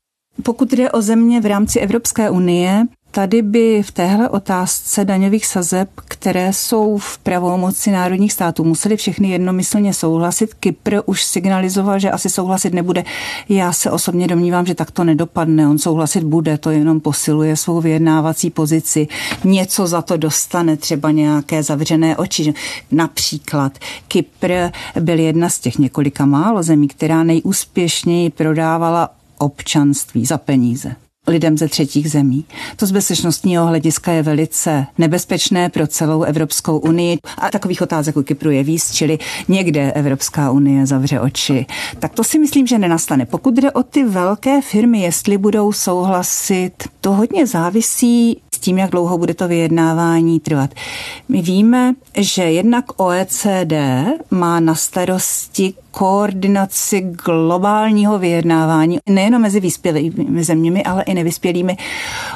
Pokud 0.43 0.73
jde 0.73 0.91
o 0.91 1.01
země 1.01 1.41
v 1.41 1.45
rámci 1.45 1.79
Evropské 1.79 2.29
unie, 2.29 2.87
Tady 3.15 3.41
by 3.41 3.83
v 3.83 3.91
téhle 3.91 4.29
otázce 4.29 5.05
daňových 5.05 5.45
sazeb, 5.45 5.89
které 5.95 6.53
jsou 6.53 6.97
v 6.97 7.17
pravomoci 7.17 7.91
národních 7.91 8.33
států, 8.33 8.63
museli 8.63 8.97
všechny 8.97 9.29
jednomyslně 9.29 9.93
souhlasit. 9.93 10.53
Kypr 10.53 10.99
už 11.05 11.23
signalizoval, 11.23 11.99
že 11.99 12.11
asi 12.11 12.29
souhlasit 12.29 12.73
nebude. 12.73 13.03
Já 13.49 13.73
se 13.73 13.91
osobně 13.91 14.27
domnívám, 14.27 14.65
že 14.65 14.75
tak 14.75 14.91
to 14.91 15.03
nedopadne. 15.03 15.67
On 15.67 15.77
souhlasit 15.77 16.23
bude, 16.23 16.57
to 16.57 16.71
jenom 16.71 16.99
posiluje 16.99 17.55
svou 17.55 17.81
vyjednávací 17.81 18.49
pozici. 18.49 19.07
Něco 19.43 19.87
za 19.87 20.01
to 20.01 20.17
dostane, 20.17 20.77
třeba 20.77 21.11
nějaké 21.11 21.63
zavřené 21.63 22.17
oči. 22.17 22.53
Například 22.91 23.77
Kypr 24.07 24.53
byl 24.99 25.19
jedna 25.19 25.49
z 25.49 25.59
těch 25.59 25.77
několika 25.77 26.25
málo 26.25 26.63
zemí, 26.63 26.87
která 26.87 27.23
nejúspěšněji 27.23 28.29
prodávala 28.29 29.09
občanství 29.37 30.25
za 30.25 30.37
peníze 30.37 30.95
lidem 31.27 31.57
ze 31.57 31.67
třetích 31.67 32.11
zemí. 32.11 32.45
To 32.75 32.85
z 32.85 32.91
bezpečnostního 32.91 33.65
hlediska 33.65 34.11
je 34.11 34.23
velice 34.23 34.85
nebezpečné 34.97 35.69
pro 35.69 35.87
celou 35.87 36.23
Evropskou 36.23 36.77
unii 36.77 37.17
a 37.37 37.49
takových 37.49 37.81
otázek 37.81 38.17
u 38.17 38.23
Kypru 38.23 38.51
je 38.51 38.63
víc, 38.63 38.93
čili 38.93 39.19
někde 39.47 39.91
Evropská 39.91 40.51
unie 40.51 40.85
zavře 40.85 41.19
oči. 41.19 41.65
Tak 41.99 42.13
to 42.13 42.23
si 42.23 42.39
myslím, 42.39 42.67
že 42.67 42.79
nenastane. 42.79 43.25
Pokud 43.25 43.53
jde 43.53 43.71
o 43.71 43.83
ty 43.83 44.03
velké 44.03 44.61
firmy, 44.61 45.01
jestli 45.01 45.37
budou 45.37 45.71
souhlasit, 45.71 46.73
to 47.03 47.11
hodně 47.11 47.47
závisí 47.47 48.41
s 48.55 48.59
tím, 48.59 48.77
jak 48.77 48.91
dlouho 48.91 49.17
bude 49.17 49.33
to 49.33 49.47
vyjednávání 49.47 50.39
trvat. 50.39 50.69
My 51.29 51.41
víme, 51.41 51.93
že 52.17 52.43
jednak 52.43 52.85
OECD 53.01 53.73
má 54.31 54.59
na 54.59 54.75
starosti 54.75 55.73
koordinaci 55.91 57.01
globálního 57.01 58.19
vyjednávání, 58.19 58.99
nejenom 59.09 59.41
mezi 59.41 59.59
vyspělými 59.59 60.43
zeměmi, 60.43 60.83
ale 60.83 61.03
i 61.03 61.13
nevyspělými, 61.13 61.77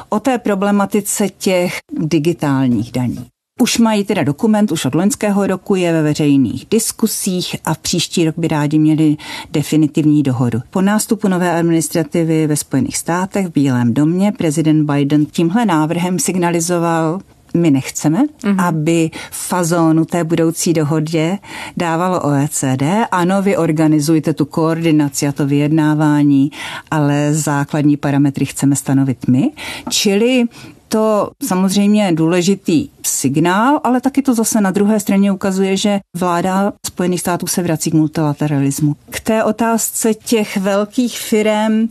o 0.09 0.19
té 0.19 0.38
problematice 0.38 1.29
těch 1.29 1.77
digitálních 2.00 2.91
daní. 2.91 3.25
Už 3.59 3.77
mají 3.77 4.03
teda 4.03 4.23
dokument, 4.23 4.71
už 4.71 4.85
od 4.85 4.95
loňského 4.95 5.47
roku 5.47 5.75
je 5.75 5.93
ve 5.93 6.01
veřejných 6.01 6.65
diskusích 6.71 7.55
a 7.65 7.73
v 7.73 7.77
příští 7.77 8.25
rok 8.25 8.35
by 8.37 8.47
rádi 8.47 8.79
měli 8.79 9.17
definitivní 9.51 10.23
dohodu. 10.23 10.59
Po 10.69 10.81
nástupu 10.81 11.27
nové 11.27 11.59
administrativy 11.59 12.47
ve 12.47 12.55
Spojených 12.55 12.97
státech 12.97 13.47
v 13.47 13.53
Bílém 13.53 13.93
domě 13.93 14.31
prezident 14.31 14.91
Biden 14.91 15.25
tímhle 15.25 15.65
návrhem 15.65 16.19
signalizoval 16.19 17.19
my 17.53 17.71
nechceme, 17.71 18.23
mm-hmm. 18.23 18.65
aby 18.65 19.11
fazónu 19.31 20.05
té 20.05 20.23
budoucí 20.23 20.73
dohodě 20.73 21.37
dávalo 21.77 22.21
OECD. 22.21 22.83
Ano, 23.11 23.41
vy 23.41 23.57
organizujte 23.57 24.33
tu 24.33 24.45
koordinaci 24.45 25.27
a 25.27 25.31
to 25.31 25.47
vyjednávání, 25.47 26.51
ale 26.91 27.33
základní 27.33 27.97
parametry 27.97 28.45
chceme 28.45 28.75
stanovit 28.75 29.27
my. 29.27 29.51
Čili 29.89 30.43
to 30.88 31.29
samozřejmě 31.44 32.12
důležitý 32.13 32.89
signál, 33.06 33.79
ale 33.84 34.01
taky 34.01 34.22
to 34.22 34.34
zase 34.34 34.62
na 34.62 34.72
druhé 34.72 35.00
straně 35.00 35.32
ukazuje, 35.32 35.77
že 35.77 36.00
vláda 36.15 36.74
Spojených 36.86 37.20
států 37.20 37.48
se 37.48 37.63
vrací 37.63 37.91
k 37.91 37.94
multilateralismu. 37.94 38.96
K 39.10 39.20
té 39.20 39.44
otázce 39.44 40.13
těch 40.13 40.58
velkých 40.58 41.20
firm 41.20 41.89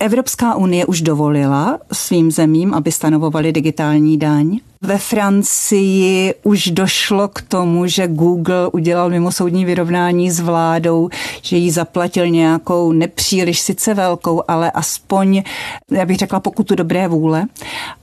Evropská 0.00 0.54
unie 0.54 0.86
už 0.86 1.02
dovolila 1.02 1.78
svým 1.92 2.30
zemím, 2.30 2.74
aby 2.74 2.92
stanovovali 2.92 3.52
digitální 3.52 4.18
daň. 4.18 4.58
Ve 4.82 4.98
Francii 4.98 6.34
už 6.42 6.66
došlo 6.66 7.28
k 7.28 7.42
tomu, 7.42 7.86
že 7.86 8.08
Google 8.08 8.68
udělal 8.72 9.10
mimosoudní 9.10 9.64
vyrovnání 9.64 10.30
s 10.30 10.40
vládou, 10.40 11.08
že 11.42 11.56
jí 11.56 11.70
zaplatil 11.70 12.28
nějakou 12.28 12.92
nepříliš 12.92 13.60
sice 13.60 13.94
velkou, 13.94 14.42
ale 14.48 14.70
aspoň, 14.70 15.42
já 15.90 16.06
bych 16.06 16.16
řekla, 16.16 16.40
pokutu 16.40 16.74
dobré 16.74 17.08
vůle 17.08 17.46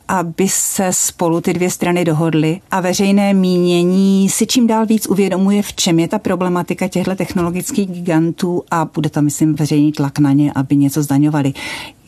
aby 0.07 0.49
se 0.49 0.87
spolu 0.91 1.41
ty 1.41 1.53
dvě 1.53 1.69
strany 1.69 2.05
dohodly 2.05 2.61
a 2.71 2.81
veřejné 2.81 3.33
mínění 3.33 4.29
si 4.29 4.47
čím 4.47 4.67
dál 4.67 4.85
víc 4.85 5.07
uvědomuje, 5.07 5.61
v 5.61 5.73
čem 5.73 5.99
je 5.99 6.07
ta 6.07 6.19
problematika 6.19 6.87
těchto 6.87 7.15
technologických 7.15 7.89
gigantů 7.91 8.63
a 8.71 8.85
bude 8.93 9.09
tam, 9.09 9.23
myslím, 9.23 9.55
veřejný 9.55 9.91
tlak 9.91 10.19
na 10.19 10.31
ně, 10.31 10.51
aby 10.55 10.75
něco 10.75 11.03
zdaňovali. 11.03 11.53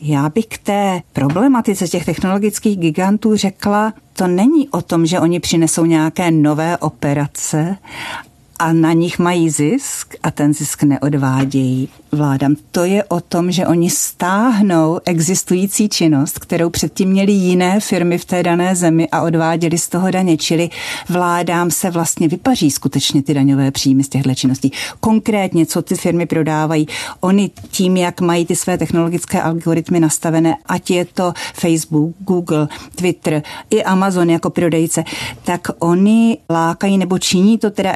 Já 0.00 0.28
bych 0.28 0.46
k 0.46 0.58
té 0.58 1.02
problematice 1.12 1.88
těch 1.88 2.04
technologických 2.04 2.78
gigantů 2.78 3.36
řekla, 3.36 3.94
to 4.12 4.26
není 4.26 4.68
o 4.68 4.82
tom, 4.82 5.06
že 5.06 5.20
oni 5.20 5.40
přinesou 5.40 5.84
nějaké 5.84 6.30
nové 6.30 6.78
operace, 6.78 7.76
a 8.58 8.72
na 8.72 8.92
nich 8.92 9.18
mají 9.18 9.50
zisk 9.50 10.14
a 10.22 10.30
ten 10.30 10.54
zisk 10.54 10.82
neodvádějí 10.82 11.88
vládám. 12.12 12.56
To 12.70 12.84
je 12.84 13.04
o 13.04 13.20
tom, 13.20 13.52
že 13.52 13.66
oni 13.66 13.90
stáhnou 13.90 15.00
existující 15.04 15.88
činnost, 15.88 16.38
kterou 16.38 16.70
předtím 16.70 17.08
měly 17.08 17.32
jiné 17.32 17.80
firmy 17.80 18.18
v 18.18 18.24
té 18.24 18.42
dané 18.42 18.76
zemi 18.76 19.08
a 19.12 19.22
odváděli 19.22 19.78
z 19.78 19.88
toho 19.88 20.10
daně, 20.10 20.36
čili 20.36 20.70
vládám 21.08 21.70
se 21.70 21.90
vlastně 21.90 22.28
vypaří 22.28 22.70
skutečně 22.70 23.22
ty 23.22 23.34
daňové 23.34 23.70
příjmy 23.70 24.04
z 24.04 24.08
těchto 24.08 24.34
činností. 24.34 24.72
Konkrétně, 25.00 25.66
co 25.66 25.82
ty 25.82 25.94
firmy 25.94 26.26
prodávají, 26.26 26.88
oni 27.20 27.50
tím, 27.70 27.96
jak 27.96 28.20
mají 28.20 28.46
ty 28.46 28.56
své 28.56 28.78
technologické 28.78 29.42
algoritmy 29.42 30.00
nastavené, 30.00 30.56
ať 30.66 30.90
je 30.90 31.04
to 31.04 31.32
Facebook, 31.54 32.14
Google, 32.18 32.68
Twitter 32.94 33.42
i 33.70 33.84
Amazon 33.84 34.30
jako 34.30 34.50
prodejce, 34.50 35.04
tak 35.44 35.68
oni 35.78 36.38
lákají 36.50 36.98
nebo 36.98 37.18
činí 37.18 37.58
to 37.58 37.70
teda 37.70 37.92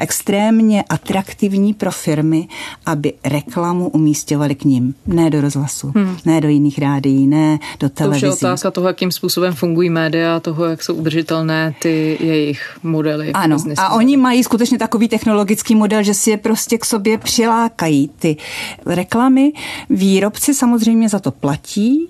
extrémně 0.53 0.83
atraktivní 0.89 1.73
pro 1.73 1.91
firmy, 1.91 2.47
aby 2.85 3.13
reklamu 3.25 3.89
umístěvali 3.89 4.55
k 4.55 4.65
ním. 4.65 4.95
Ne 5.05 5.29
do 5.29 5.41
rozhlasu, 5.41 5.91
hmm. 5.95 6.17
ne 6.25 6.41
do 6.41 6.47
jiných 6.47 6.79
rádií, 6.79 7.27
ne 7.27 7.59
do 7.79 7.89
televizí. 7.89 8.21
To 8.21 8.27
už 8.27 8.41
je 8.41 8.47
otázka 8.47 8.71
toho, 8.71 8.87
jakým 8.87 9.11
způsobem 9.11 9.53
fungují 9.53 9.89
média, 9.89 10.39
toho, 10.39 10.65
jak 10.65 10.83
jsou 10.83 10.93
udržitelné 10.93 11.73
ty 11.81 12.17
jejich 12.19 12.77
modely. 12.83 13.31
Ano, 13.33 13.57
a 13.77 13.93
oni 13.93 14.17
mají 14.17 14.43
skutečně 14.43 14.77
takový 14.77 15.07
technologický 15.07 15.75
model, 15.75 16.03
že 16.03 16.13
si 16.13 16.29
je 16.29 16.37
prostě 16.37 16.77
k 16.77 16.85
sobě 16.85 17.17
přilákají 17.17 18.09
ty 18.19 18.37
reklamy. 18.85 19.51
Výrobci 19.89 20.53
samozřejmě 20.53 21.09
za 21.09 21.19
to 21.19 21.31
platí, 21.31 22.09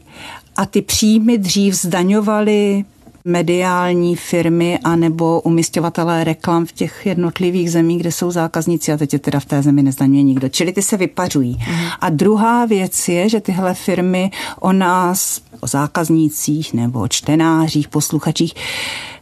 a 0.56 0.66
ty 0.66 0.82
příjmy 0.82 1.38
dřív 1.38 1.74
zdaňovali 1.74 2.86
mediální 3.26 4.16
firmy 4.16 4.80
anebo 4.84 5.42
umistovatelé 5.42 6.24
reklam 6.24 6.66
v 6.66 6.72
těch 6.72 7.06
jednotlivých 7.06 7.72
zemích, 7.72 8.00
kde 8.00 8.12
jsou 8.12 8.32
zákazníci 8.32 8.92
a 8.92 8.98
teď 8.98 9.14
je 9.14 9.20
teda 9.20 9.40
v 9.40 9.46
té 9.46 9.62
zemi 9.62 9.84
nezdaňuje 9.84 10.24
nikdo. 10.24 10.50
Čili 10.50 10.74
ty 10.74 10.82
se 10.82 10.98
vypařují. 10.98 11.60
A 12.00 12.10
druhá 12.10 12.66
věc 12.66 13.08
je, 13.08 13.30
že 13.30 13.42
tyhle 13.42 13.74
firmy 13.74 14.32
o 14.60 14.74
nás, 14.74 15.42
o 15.60 15.68
zákaznících 15.68 16.74
nebo 16.74 17.02
o 17.02 17.08
čtenářích, 17.08 17.88
posluchačích 17.88 18.54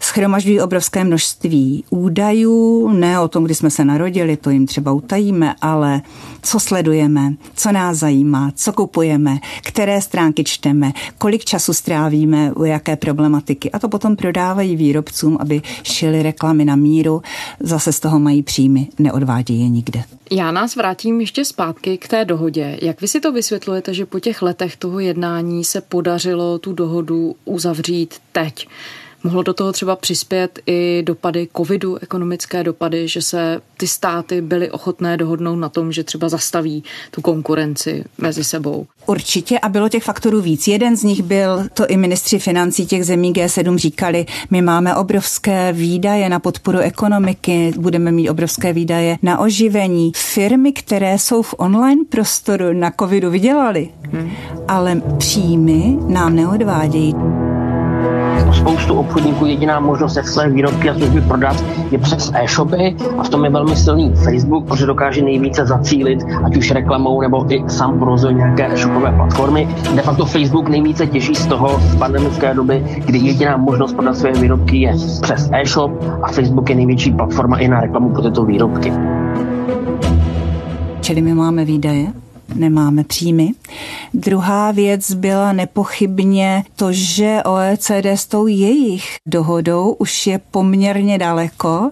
schromažďují 0.01 0.61
obrovské 0.61 1.03
množství 1.03 1.83
údajů, 1.89 2.87
ne 2.87 3.19
o 3.19 3.27
tom, 3.27 3.43
kdy 3.43 3.55
jsme 3.55 3.69
se 3.69 3.85
narodili, 3.85 4.37
to 4.37 4.49
jim 4.49 4.65
třeba 4.65 4.91
utajíme, 4.91 5.55
ale 5.61 6.01
co 6.41 6.59
sledujeme, 6.59 7.33
co 7.55 7.71
nás 7.71 7.97
zajímá, 7.97 8.51
co 8.55 8.73
kupujeme, 8.73 9.39
které 9.63 10.01
stránky 10.01 10.43
čteme, 10.43 10.91
kolik 11.17 11.45
času 11.45 11.73
strávíme, 11.73 12.51
u 12.53 12.65
jaké 12.65 12.95
problematiky. 12.95 13.71
A 13.71 13.79
to 13.79 13.87
potom 13.91 14.15
prodávají 14.15 14.75
výrobcům, 14.75 15.37
aby 15.39 15.61
šili 15.83 16.23
reklamy 16.23 16.65
na 16.65 16.75
míru, 16.75 17.21
zase 17.59 17.93
z 17.93 17.99
toho 17.99 18.19
mají 18.19 18.43
příjmy, 18.43 18.87
neodvádějí 18.99 19.61
je 19.61 19.69
nikde. 19.69 20.03
Já 20.31 20.51
nás 20.51 20.75
vrátím 20.75 21.21
ještě 21.21 21.45
zpátky 21.45 21.97
k 21.97 22.07
té 22.07 22.25
dohodě. 22.25 22.79
Jak 22.81 23.01
vy 23.01 23.07
si 23.07 23.19
to 23.19 23.31
vysvětlujete, 23.31 23.93
že 23.93 24.05
po 24.05 24.19
těch 24.19 24.41
letech 24.41 24.77
toho 24.77 24.99
jednání 24.99 25.63
se 25.63 25.81
podařilo 25.81 26.59
tu 26.59 26.73
dohodu 26.73 27.35
uzavřít 27.45 28.15
teď? 28.31 28.67
Mohlo 29.23 29.43
do 29.43 29.53
toho 29.53 29.71
třeba 29.71 29.95
přispět 29.95 30.59
i 30.67 31.03
dopady 31.05 31.47
covidu, 31.57 31.97
ekonomické 32.01 32.63
dopady, 32.63 33.07
že 33.07 33.21
se 33.21 33.61
ty 33.77 33.87
státy 33.87 34.41
byly 34.41 34.71
ochotné 34.71 35.17
dohodnout 35.17 35.55
na 35.55 35.69
tom, 35.69 35.91
že 35.91 36.03
třeba 36.03 36.29
zastaví 36.29 36.83
tu 37.11 37.21
konkurenci 37.21 38.03
mezi 38.17 38.43
sebou? 38.43 38.85
Určitě 39.05 39.59
a 39.59 39.69
bylo 39.69 39.89
těch 39.89 40.03
faktorů 40.03 40.41
víc. 40.41 40.67
Jeden 40.67 40.97
z 40.97 41.03
nich 41.03 41.23
byl, 41.23 41.63
to 41.73 41.87
i 41.87 41.97
ministři 41.97 42.39
financí 42.39 42.85
těch 42.85 43.05
zemí 43.05 43.33
G7 43.33 43.77
říkali, 43.77 44.25
my 44.51 44.61
máme 44.61 44.95
obrovské 44.95 45.73
výdaje 45.73 46.29
na 46.29 46.39
podporu 46.39 46.79
ekonomiky, 46.79 47.73
budeme 47.77 48.11
mít 48.11 48.29
obrovské 48.29 48.73
výdaje 48.73 49.17
na 49.21 49.39
oživení. 49.39 50.11
Firmy, 50.15 50.71
které 50.71 51.19
jsou 51.19 51.41
v 51.41 51.55
online 51.57 52.01
prostoru 52.09 52.73
na 52.73 52.91
covidu 52.99 53.29
vydělaly, 53.29 53.89
hmm. 54.01 54.31
ale 54.67 55.01
příjmy 55.17 55.97
nám 56.07 56.35
neodvádějí 56.35 57.15
pro 58.51 58.59
spoustu 58.59 58.93
obchodníků 58.93 59.45
jediná 59.45 59.79
možnost, 59.79 60.15
jak 60.15 60.27
své 60.27 60.49
výrobky 60.49 60.89
a 60.89 60.93
služby 60.93 61.21
prodat, 61.21 61.63
je 61.91 61.97
přes 61.97 62.31
e-shopy 62.33 62.95
a 63.17 63.23
v 63.23 63.29
tom 63.29 63.43
je 63.45 63.51
velmi 63.51 63.75
silný 63.75 64.13
Facebook, 64.15 64.67
protože 64.67 64.85
dokáže 64.85 65.21
nejvíce 65.21 65.65
zacílit, 65.65 66.19
ať 66.43 66.57
už 66.57 66.71
reklamou 66.71 67.21
nebo 67.21 67.53
i 67.53 67.63
sám 67.67 67.99
provozuje 67.99 68.33
nějaké 68.33 68.73
e-shopové 68.73 69.11
platformy. 69.11 69.67
De 69.95 70.01
facto 70.01 70.25
Facebook 70.25 70.69
nejvíce 70.69 71.07
těží 71.07 71.35
z 71.35 71.45
toho 71.45 71.79
z 71.79 71.95
pandemické 71.95 72.53
doby, 72.53 72.83
kdy 73.05 73.17
jediná 73.17 73.57
možnost 73.57 73.93
prodat 73.93 74.17
své 74.17 74.31
výrobky 74.31 74.77
je 74.77 74.93
přes 75.21 75.49
e-shop 75.53 75.91
a 76.23 76.27
Facebook 76.27 76.69
je 76.69 76.75
největší 76.75 77.11
platforma 77.11 77.57
i 77.57 77.67
na 77.67 77.81
reklamu 77.81 78.09
pro 78.09 78.21
tyto 78.21 78.45
výrobky. 78.45 78.93
Čili 81.01 81.21
my 81.21 81.33
máme 81.33 81.65
výdaje, 81.65 82.07
nemáme 82.55 83.03
příjmy. 83.03 83.51
Druhá 84.13 84.71
věc 84.71 85.11
byla 85.11 85.53
nepochybně 85.53 86.63
to, 86.75 86.87
že 86.91 87.39
OECD 87.45 88.05
s 88.05 88.25
tou 88.25 88.47
jejich 88.47 89.15
dohodou 89.27 89.91
už 89.99 90.27
je 90.27 90.39
poměrně 90.51 91.17
daleko 91.17 91.91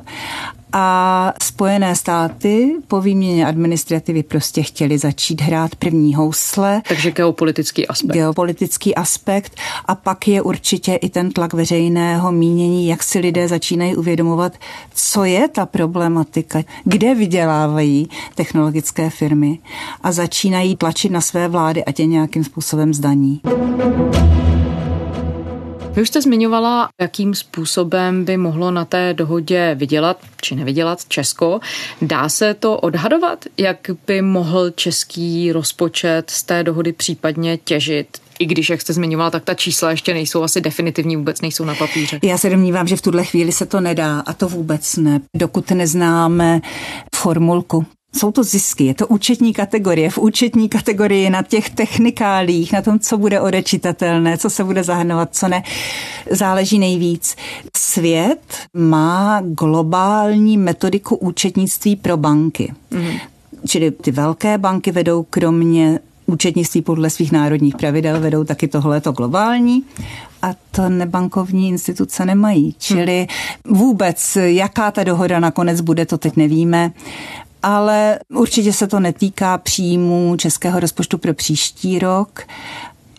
a 0.73 1.34
Spojené 1.43 1.95
státy 1.95 2.75
po 2.88 3.01
výměně 3.01 3.47
administrativy 3.47 4.23
prostě 4.23 4.63
chtěli 4.63 4.97
začít 4.97 5.41
hrát 5.41 5.75
první 5.75 6.15
housle. 6.15 6.82
Takže 6.88 7.12
geopolitický 7.12 7.88
aspekt. 7.88 8.13
Geopolitický 8.13 8.95
aspekt 8.95 9.55
a 9.86 9.95
pak 9.95 10.27
je 10.27 10.41
určitě 10.41 10.95
i 10.95 11.10
ten 11.10 11.32
tlak 11.32 11.53
veřejného 11.53 12.32
mínění, 12.32 12.88
jak 12.88 13.03
si 13.03 13.19
lidé 13.19 13.47
začínají 13.47 13.95
uvědomovat, 13.95 14.53
co 14.93 15.23
je 15.23 15.47
ta 15.47 15.65
problematika, 15.65 16.63
kde 16.84 17.15
vydělávají 17.15 18.10
technologické 18.36 19.10
firmy 19.10 19.60
a 20.03 20.12
začínají 20.12 20.75
tlačit 20.75 21.12
na 21.12 21.21
své 21.21 21.47
vlády, 21.47 21.86
ať 21.86 21.99
je 21.99 22.05
nějakým 22.05 22.43
způsobem 22.43 22.93
zdaní. 22.93 23.41
Vy 25.91 26.02
už 26.02 26.08
jste 26.08 26.21
zmiňovala, 26.21 26.89
jakým 27.02 27.36
způsobem 27.36 28.25
by 28.25 28.38
mohlo 28.38 28.71
na 28.71 28.86
té 28.86 29.13
dohodě 29.13 29.75
vydělat 29.75 30.17
či 30.41 30.56
nevydělat 30.56 31.06
Česko. 31.08 31.60
Dá 32.02 32.30
se 32.30 32.54
to 32.54 32.78
odhadovat, 32.78 33.45
jak 33.58 33.78
by 34.08 34.21
mohl 34.21 34.69
český 34.69 35.52
rozpočet 35.52 36.30
z 36.30 36.43
té 36.43 36.63
dohody 36.63 36.93
případně 36.93 37.58
těžit? 37.58 38.08
I 38.39 38.45
když, 38.45 38.69
jak 38.69 38.82
jste 38.82 38.93
zmiňovala, 38.93 39.30
tak 39.30 39.43
ta 39.43 39.54
čísla 39.54 39.91
ještě 39.91 40.13
nejsou 40.13 40.43
asi 40.43 40.62
definitivní, 40.62 41.15
vůbec 41.15 41.41
nejsou 41.41 41.65
na 41.65 41.75
papíře. 41.75 42.19
Já 42.23 42.38
se 42.38 42.49
domnívám, 42.49 42.88
že 42.88 42.95
v 42.95 43.02
tuhle 43.02 43.23
chvíli 43.23 43.52
se 43.52 43.65
to 43.65 43.82
nedá 43.82 44.19
a 44.19 44.34
to 44.34 44.49
vůbec 44.49 44.95
ne, 44.95 45.21
dokud 45.36 45.71
neznáme 45.71 46.62
formulku 47.15 47.86
jsou 48.17 48.32
to 48.32 48.43
zisky, 48.43 48.86
je 48.86 48.93
to 48.93 49.08
účetní 49.08 49.54
kategorie. 49.54 50.10
V 50.10 50.17
účetní 50.17 50.69
kategorii 50.69 51.30
na 51.30 51.43
těch 51.43 51.69
technikálích, 51.69 52.74
na 52.74 52.82
tom, 52.82 53.00
co 53.00 53.17
bude 53.17 53.41
odečitatelné, 53.41 54.38
co 54.38 54.50
se 54.50 54.63
bude 54.63 54.84
zahrnovat, 54.84 55.30
co 55.36 55.48
ne, 55.48 55.63
záleží 56.32 56.80
nejvíc. 56.80 57.36
Svět 57.78 58.56
má 58.74 59.41
globální 59.41 60.58
metodiku 60.58 61.15
účetnictví 61.15 61.95
pro 61.95 62.17
banky. 62.17 62.74
Mm-hmm. 62.91 63.19
Čili 63.67 63.91
ty 63.91 64.12
velké 64.12 64.58
banky 64.58 64.91
vedou 64.91 65.24
kromě 65.24 66.00
účetnictví 66.26 66.82
podle 66.82 67.10
svých 67.10 67.32
národních 67.32 67.76
pravidel 67.76 68.19
vedou 68.19 68.43
taky 68.43 68.67
tohleto 68.67 69.12
globální 69.12 69.84
a 70.41 70.56
to 70.72 70.89
nebankovní 70.89 71.69
instituce 71.69 72.26
nemají. 72.26 72.76
Čili 72.78 73.28
vůbec, 73.67 74.38
jaká 74.41 74.91
ta 74.91 75.04
dohoda 75.04 75.39
nakonec 75.39 75.82
bude, 75.82 76.06
to 76.06 76.17
teď 76.17 76.36
nevíme 76.36 76.91
ale 77.63 78.19
určitě 78.34 78.74
se 78.74 78.88
to 78.88 79.00
netýká 79.00 79.58
příjmů 79.58 80.36
českého 80.38 80.80
rozpočtu 80.80 81.17
pro 81.17 81.34
příští 81.34 82.00
rok. 82.00 82.41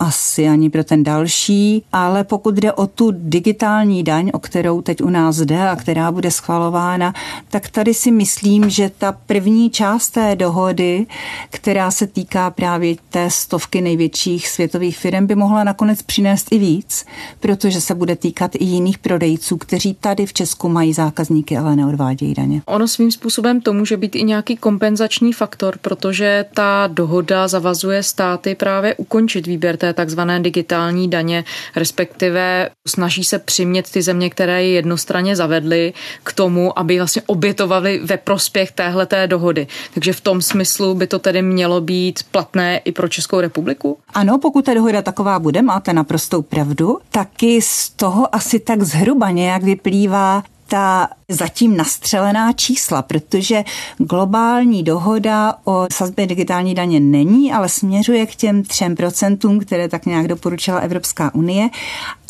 Asi 0.01 0.47
ani 0.47 0.69
pro 0.69 0.83
ten 0.83 1.03
další, 1.03 1.83
ale 1.93 2.23
pokud 2.23 2.55
jde 2.55 2.73
o 2.73 2.87
tu 2.87 3.11
digitální 3.11 4.03
daň, 4.03 4.31
o 4.33 4.39
kterou 4.39 4.81
teď 4.81 5.01
u 5.01 5.09
nás 5.09 5.37
jde 5.37 5.69
a 5.69 5.75
která 5.75 6.11
bude 6.11 6.31
schvalována, 6.31 7.13
tak 7.49 7.69
tady 7.69 7.93
si 7.93 8.11
myslím, 8.11 8.69
že 8.69 8.91
ta 8.97 9.11
první 9.11 9.69
část 9.69 10.09
té 10.09 10.35
dohody, 10.35 11.05
která 11.49 11.91
se 11.91 12.07
týká 12.07 12.49
právě 12.49 12.95
té 13.09 13.29
stovky 13.29 13.81
největších 13.81 14.47
světových 14.47 14.97
firm, 14.97 15.27
by 15.27 15.35
mohla 15.35 15.63
nakonec 15.63 16.01
přinést 16.01 16.47
i 16.51 16.57
víc, 16.57 17.05
protože 17.39 17.81
se 17.81 17.95
bude 17.95 18.15
týkat 18.15 18.51
i 18.55 18.63
jiných 18.63 18.97
prodejců, 18.97 19.57
kteří 19.57 19.93
tady 19.93 20.25
v 20.25 20.33
Česku 20.33 20.69
mají 20.69 20.93
zákazníky, 20.93 21.57
ale 21.57 21.75
neodvádějí 21.75 22.33
daně. 22.33 22.61
Ono 22.65 22.87
svým 22.87 23.11
způsobem 23.11 23.61
to 23.61 23.73
může 23.73 23.97
být 23.97 24.15
i 24.15 24.23
nějaký 24.23 24.57
kompenzační 24.57 25.33
faktor, 25.33 25.77
protože 25.81 26.45
ta 26.53 26.87
dohoda 26.87 27.47
zavazuje 27.47 28.03
státy 28.03 28.55
právě 28.55 28.95
ukončit 28.95 29.47
výběr 29.47 29.77
té 29.77 29.90
takzvané 29.93 30.39
digitální 30.39 31.07
daně, 31.07 31.43
respektive 31.75 32.69
snaží 32.87 33.23
se 33.23 33.39
přimět 33.39 33.91
ty 33.91 34.01
země, 34.01 34.29
které 34.29 34.63
ji 34.63 34.73
jednostranně 34.73 35.35
zavedly, 35.35 35.93
k 36.23 36.33
tomu, 36.33 36.79
aby 36.79 36.97
vlastně 36.97 37.21
obětovali 37.25 38.01
ve 38.03 38.17
prospěch 38.17 38.71
téhleté 38.71 39.27
dohody. 39.27 39.67
Takže 39.93 40.13
v 40.13 40.21
tom 40.21 40.41
smyslu 40.41 40.95
by 40.95 41.07
to 41.07 41.19
tedy 41.19 41.41
mělo 41.41 41.81
být 41.81 42.19
platné 42.31 42.77
i 42.77 42.91
pro 42.91 43.07
Českou 43.07 43.39
republiku? 43.39 43.97
Ano, 44.13 44.37
pokud 44.37 44.65
ta 44.65 44.73
dohoda 44.73 45.01
taková 45.01 45.39
bude, 45.39 45.61
máte 45.61 45.93
naprostou 45.93 46.41
pravdu, 46.41 46.97
taky 47.09 47.61
z 47.61 47.89
toho 47.89 48.35
asi 48.35 48.59
tak 48.59 48.81
zhruba 48.81 49.31
nějak 49.31 49.63
vyplývá 49.63 50.43
ta 50.71 51.09
zatím 51.29 51.77
nastřelená 51.77 52.53
čísla, 52.53 53.01
protože 53.01 53.63
globální 53.97 54.83
dohoda 54.83 55.53
o 55.63 55.87
sazbě 55.91 56.27
digitální 56.27 56.75
daně 56.75 56.99
není, 56.99 57.53
ale 57.53 57.69
směřuje 57.69 58.25
k 58.25 58.35
těm 58.35 58.63
třem 58.63 58.95
procentům, 58.95 59.59
které 59.59 59.89
tak 59.89 60.05
nějak 60.05 60.27
doporučila 60.27 60.79
Evropská 60.79 61.35
unie. 61.35 61.69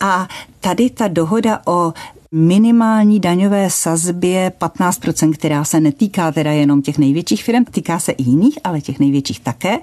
A 0.01 0.27
tady 0.59 0.89
ta 0.89 1.07
dohoda 1.07 1.61
o 1.65 1.93
minimální 2.33 3.19
daňové 3.19 3.69
sazbě 3.69 4.51
15%, 4.59 5.33
která 5.33 5.63
se 5.63 5.79
netýká 5.79 6.31
teda 6.31 6.51
jenom 6.51 6.81
těch 6.81 6.97
největších 6.97 7.43
firm, 7.43 7.65
týká 7.65 7.99
se 7.99 8.11
i 8.11 8.23
jiných, 8.23 8.59
ale 8.63 8.81
těch 8.81 8.99
největších 8.99 9.39
také, 9.39 9.77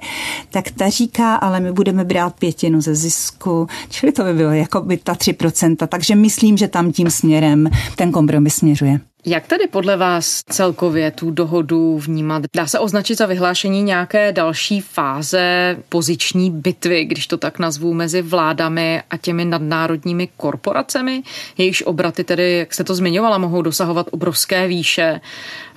tak 0.51 0.71
ta 0.71 0.89
říká, 0.89 1.35
ale 1.35 1.61
my 1.61 1.73
budeme 1.73 2.05
brát 2.05 2.35
pětinu 2.39 2.81
ze 2.81 2.95
zisku, 2.95 3.67
čili 3.91 4.13
to 4.13 4.25
by 4.25 4.35
bylo 4.35 4.51
jako 4.51 4.81
by 4.81 4.97
ta 4.97 5.15
3%, 5.15 5.87
takže 5.87 6.15
myslím, 6.15 6.57
že 6.57 6.69
tam 6.69 6.93
tím 6.93 7.11
směrem 7.11 7.71
ten 7.97 8.13
kompromis 8.13 8.55
směřuje. 8.55 9.01
Jak 9.27 9.47
tedy 9.47 9.67
podle 9.67 9.97
vás 9.97 10.43
celkově 10.49 11.11
tu 11.11 11.31
dohodu 11.31 11.99
vnímat? 11.99 12.43
Dá 12.57 12.67
se 12.67 12.79
označit 12.79 13.19
za 13.19 13.27
vyhlášení 13.27 13.83
nějaké 13.83 14.33
další 14.33 14.81
fáze 14.81 15.77
poziční 15.89 16.51
bitvy, 16.51 17.05
když 17.05 17.27
to 17.27 17.37
tak 17.37 17.59
nazvu, 17.59 17.95
mezi 17.95 18.23
vládami 18.23 19.03
a 19.11 19.17
těmi 19.17 19.45
nadnárodními 19.45 20.29
korporacemi? 20.37 21.23
Jejichž 21.59 21.83
obraty 21.83 22.25
tedy, 22.25 22.59
jak 22.59 22.75
se 22.75 22.85
to 22.85 22.95
zmiňovala, 22.95 23.39
mohou 23.39 23.63
dosahovat 23.63 24.07
obrovské 24.11 24.69
výše. 24.69 25.21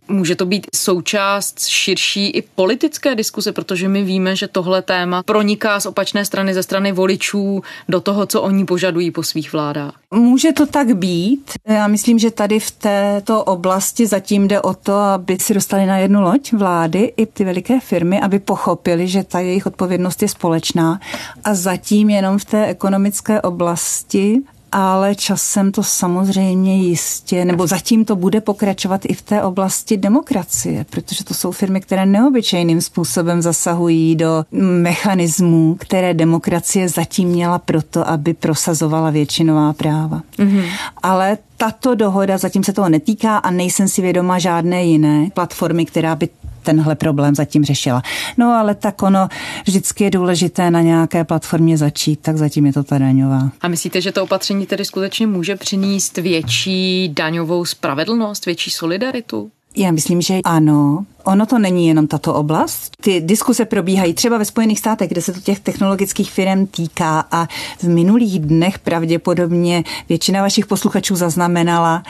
Může 0.08 0.36
to 0.36 0.46
být 0.46 0.68
součást 0.76 1.68
širší 1.68 2.30
i 2.30 2.42
politické 2.42 3.16
diskuse, 3.16 3.52
protože 3.52 3.88
my 3.88 4.04
víme, 4.04 4.36
že 4.36 4.48
tohle 4.48 4.82
téma 4.82 5.24
proniká 5.24 5.80
z 5.80 5.86
opačné 5.86 6.26
strany, 6.26 6.54
ze 6.54 6.64
strany 6.64 6.92
voličů 6.92 7.64
do 7.90 8.02
toho, 8.02 8.26
co 8.26 8.42
oni 8.42 8.66
požadují 8.66 9.12
po 9.12 9.24
svých 9.24 9.54
vládách. 9.54 9.94
Může 10.14 10.52
to 10.52 10.66
tak 10.66 10.96
být. 10.96 11.52
Já 11.68 11.88
myslím, 11.88 12.20
že 12.20 12.32
tady 12.32 12.60
v 12.60 12.72
této 12.72 13.44
oblasti 13.44 14.08
zatím 14.08 14.48
jde 14.48 14.62
o 14.62 14.74
to, 14.74 14.94
aby 14.94 15.38
si 15.40 15.54
dostali 15.54 15.86
na 15.86 15.98
jednu 15.98 16.22
loď 16.22 16.54
vlády 16.54 17.14
i 17.18 17.26
ty 17.26 17.46
veliké 17.46 17.80
firmy, 17.80 18.22
aby 18.22 18.40
pochopili, 18.40 19.08
že 19.08 19.24
ta 19.24 19.40
jejich 19.40 19.66
odpovědnost 19.66 20.22
je 20.22 20.28
společná. 20.28 21.00
A 21.44 21.54
zatím 21.54 22.10
jenom 22.10 22.38
v 22.38 22.46
té 22.46 22.66
ekonomické 22.66 23.42
oblasti 23.42 24.42
ale 24.72 25.16
časem 25.16 25.72
to 25.72 25.84
samozřejmě 25.84 26.78
jistě, 26.78 27.46
nebo 27.46 27.68
zatím 27.68 28.06
to 28.06 28.16
bude 28.16 28.42
pokračovat 28.42 29.02
i 29.06 29.14
v 29.14 29.22
té 29.22 29.44
oblasti 29.44 29.98
demokracie, 29.98 30.86
protože 30.90 31.24
to 31.24 31.34
jsou 31.34 31.52
firmy, 31.52 31.82
které 31.82 32.06
neobyčejným 32.06 32.82
způsobem 32.82 33.42
zasahují 33.42 34.16
do 34.16 34.46
mechanismů, 34.82 35.76
které 35.80 36.14
demokracie 36.14 36.90
zatím 36.90 37.30
měla 37.30 37.60
proto, 37.60 38.10
aby 38.10 38.34
prosazovala 38.34 39.10
většinová 39.10 39.74
práva. 39.74 40.22
Mm-hmm. 40.38 40.66
Ale 41.04 41.38
tato 41.58 41.96
dohoda 41.96 42.38
zatím 42.38 42.64
se 42.64 42.74
toho 42.74 42.90
netýká 42.90 43.38
a 43.38 43.52
nejsem 43.52 43.88
si 43.88 44.02
vědoma 44.02 44.40
žádné 44.40 44.84
jiné 44.84 45.30
platformy, 45.34 45.86
která 45.86 46.16
by 46.16 46.30
tenhle 46.64 46.96
problém 46.96 47.36
zatím 47.36 47.66
řešila. 47.66 48.02
No 48.38 48.48
ale 48.48 48.76
tak 48.76 49.04
ono 49.04 49.28
vždycky 49.66 50.04
je 50.04 50.12
důležité 50.12 50.72
na 50.72 50.82
nějaké 50.82 51.24
platformě 51.24 51.78
začít, 51.78 52.20
tak 52.22 52.38
zatím 52.38 52.66
je 52.66 52.74
to 52.74 52.84
ta 52.84 52.98
daňová. 52.98 53.50
A 53.62 53.68
myslíte, 53.68 54.02
že 54.02 54.12
to 54.12 54.24
opatření 54.24 54.66
tedy 54.66 54.86
skutečně 54.86 55.28
může 55.28 55.56
přinést 55.56 56.18
větší 56.18 57.10
daňovou 57.14 57.66
spravedlnost, 57.66 58.46
větší 58.46 58.72
solidaritu? 58.72 59.52
Já 59.76 59.92
myslím, 59.92 60.22
že 60.22 60.40
ano. 60.46 61.06
Ono 61.24 61.46
to 61.46 61.60
není 61.60 61.88
jenom 61.88 62.08
tato 62.08 62.34
oblast. 62.34 62.92
Ty 63.02 63.22
diskuse 63.22 63.66
probíhají 63.66 64.14
třeba 64.14 64.38
ve 64.38 64.46
Spojených 64.46 64.80
státech, 64.80 65.10
kde 65.10 65.22
se 65.22 65.34
to 65.34 65.40
těch 65.40 65.60
technologických 65.60 66.32
firm 66.32 66.68
týká 66.68 67.28
a 67.32 67.48
v 67.80 67.84
minulých 67.84 68.40
dnech 68.40 68.80
pravděpodobně 68.80 69.84
většina 70.10 70.42
vašich 70.42 70.66
posluchačů 70.66 71.16
zaznamenala 71.16 72.04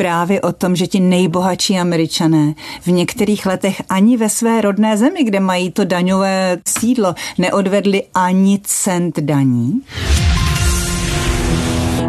zprávy 0.00 0.40
o 0.40 0.52
tom, 0.52 0.76
že 0.76 0.86
ti 0.86 1.00
nejbohatší 1.00 1.78
američané 1.78 2.54
v 2.82 2.86
některých 2.86 3.46
letech 3.46 3.82
ani 3.88 4.16
ve 4.16 4.28
své 4.28 4.60
rodné 4.60 4.96
zemi, 4.96 5.24
kde 5.24 5.40
mají 5.40 5.70
to 5.70 5.84
daňové 5.84 6.58
sídlo, 6.68 7.14
neodvedli 7.38 8.02
ani 8.14 8.60
cent 8.64 9.20
daní. 9.20 9.80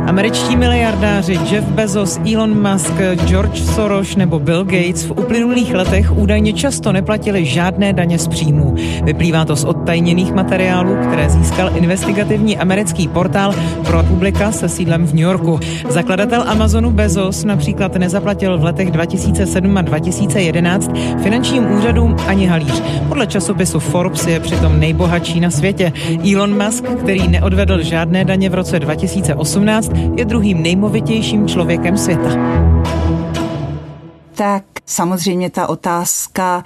Američtí 0.08 0.56
miliardáři 0.56 1.40
Jeff 1.52 1.68
Bezos, 1.68 2.20
Elon 2.34 2.72
Musk, 2.72 2.94
George 3.26 3.64
Soros 3.64 4.16
nebo 4.16 4.40
Bill 4.40 4.64
Gates 4.64 5.06
v 5.06 5.12
uplynulých 5.12 5.74
letech 5.74 6.18
údajně 6.18 6.54
často 6.54 6.92
neplatili 6.92 7.46
žádné 7.46 7.94
daně 7.94 8.20
z 8.20 8.28
příjmů. 8.28 8.76
Vyplývá 9.04 9.46
to 9.46 9.56
z 9.56 9.64
odtajněných 9.64 10.34
materiálů, 10.34 10.96
které 11.08 11.30
získal 11.30 11.72
investigativní 11.76 12.58
americký 12.58 13.08
portál 13.08 13.56
Pro 13.86 14.04
Publika 14.04 14.52
se 14.52 14.70
sídlem 14.70 15.08
v 15.08 15.14
New 15.14 15.24
Yorku. 15.24 15.60
Zakladatel 15.90 16.44
Amazonu 16.48 16.92
Bezos 16.92 17.44
například 17.44 17.96
nezaplatil 17.96 18.58
v 18.58 18.64
letech 18.64 18.92
2007 18.92 19.78
a 19.78 19.82
2011 19.82 20.92
finančním 21.24 21.72
úřadům 21.72 22.16
ani 22.28 22.46
halíř. 22.46 22.84
Podle 23.08 23.28
časopisu 23.28 23.80
Forbes 23.80 24.28
je 24.28 24.40
přitom 24.40 24.80
nejbohatší 24.80 25.40
na 25.40 25.50
světě. 25.50 25.94
Elon 26.34 26.66
Musk, 26.66 26.84
který 26.84 27.28
neodvedl 27.28 27.84
žádné 27.84 28.26
daně 28.26 28.50
v 28.50 28.54
roce 28.54 28.80
2018, 28.80 29.91
je 30.16 30.26
druhým 30.26 30.64
nejmovitějším 30.64 31.48
člověkem 31.48 31.98
světa. 31.98 32.30
Tak 34.36 34.64
samozřejmě 34.86 35.50
ta 35.50 35.68
otázka 35.68 36.64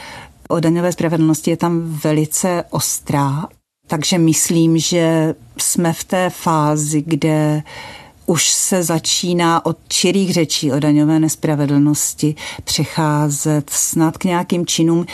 o 0.50 0.60
daňové 0.60 0.92
spravedlnosti 0.92 1.52
je 1.52 1.58
tam 1.58 1.82
velice 2.04 2.64
ostrá. 2.70 3.48
Takže 3.88 4.18
myslím, 4.18 4.78
že 4.78 5.36
jsme 5.58 5.94
v 5.94 6.04
té 6.04 6.30
fázi, 6.30 7.04
kde 7.08 7.64
už 8.26 8.50
se 8.50 8.84
začíná 8.84 9.66
od 9.66 9.78
čirých 9.88 10.34
řečí 10.34 10.72
o 10.72 10.80
daňové 10.80 11.20
nespravedlnosti 11.20 12.36
přecházet 12.64 13.70
snad 13.70 14.18
k 14.18 14.24
nějakým 14.24 14.66
činům. 14.66 15.06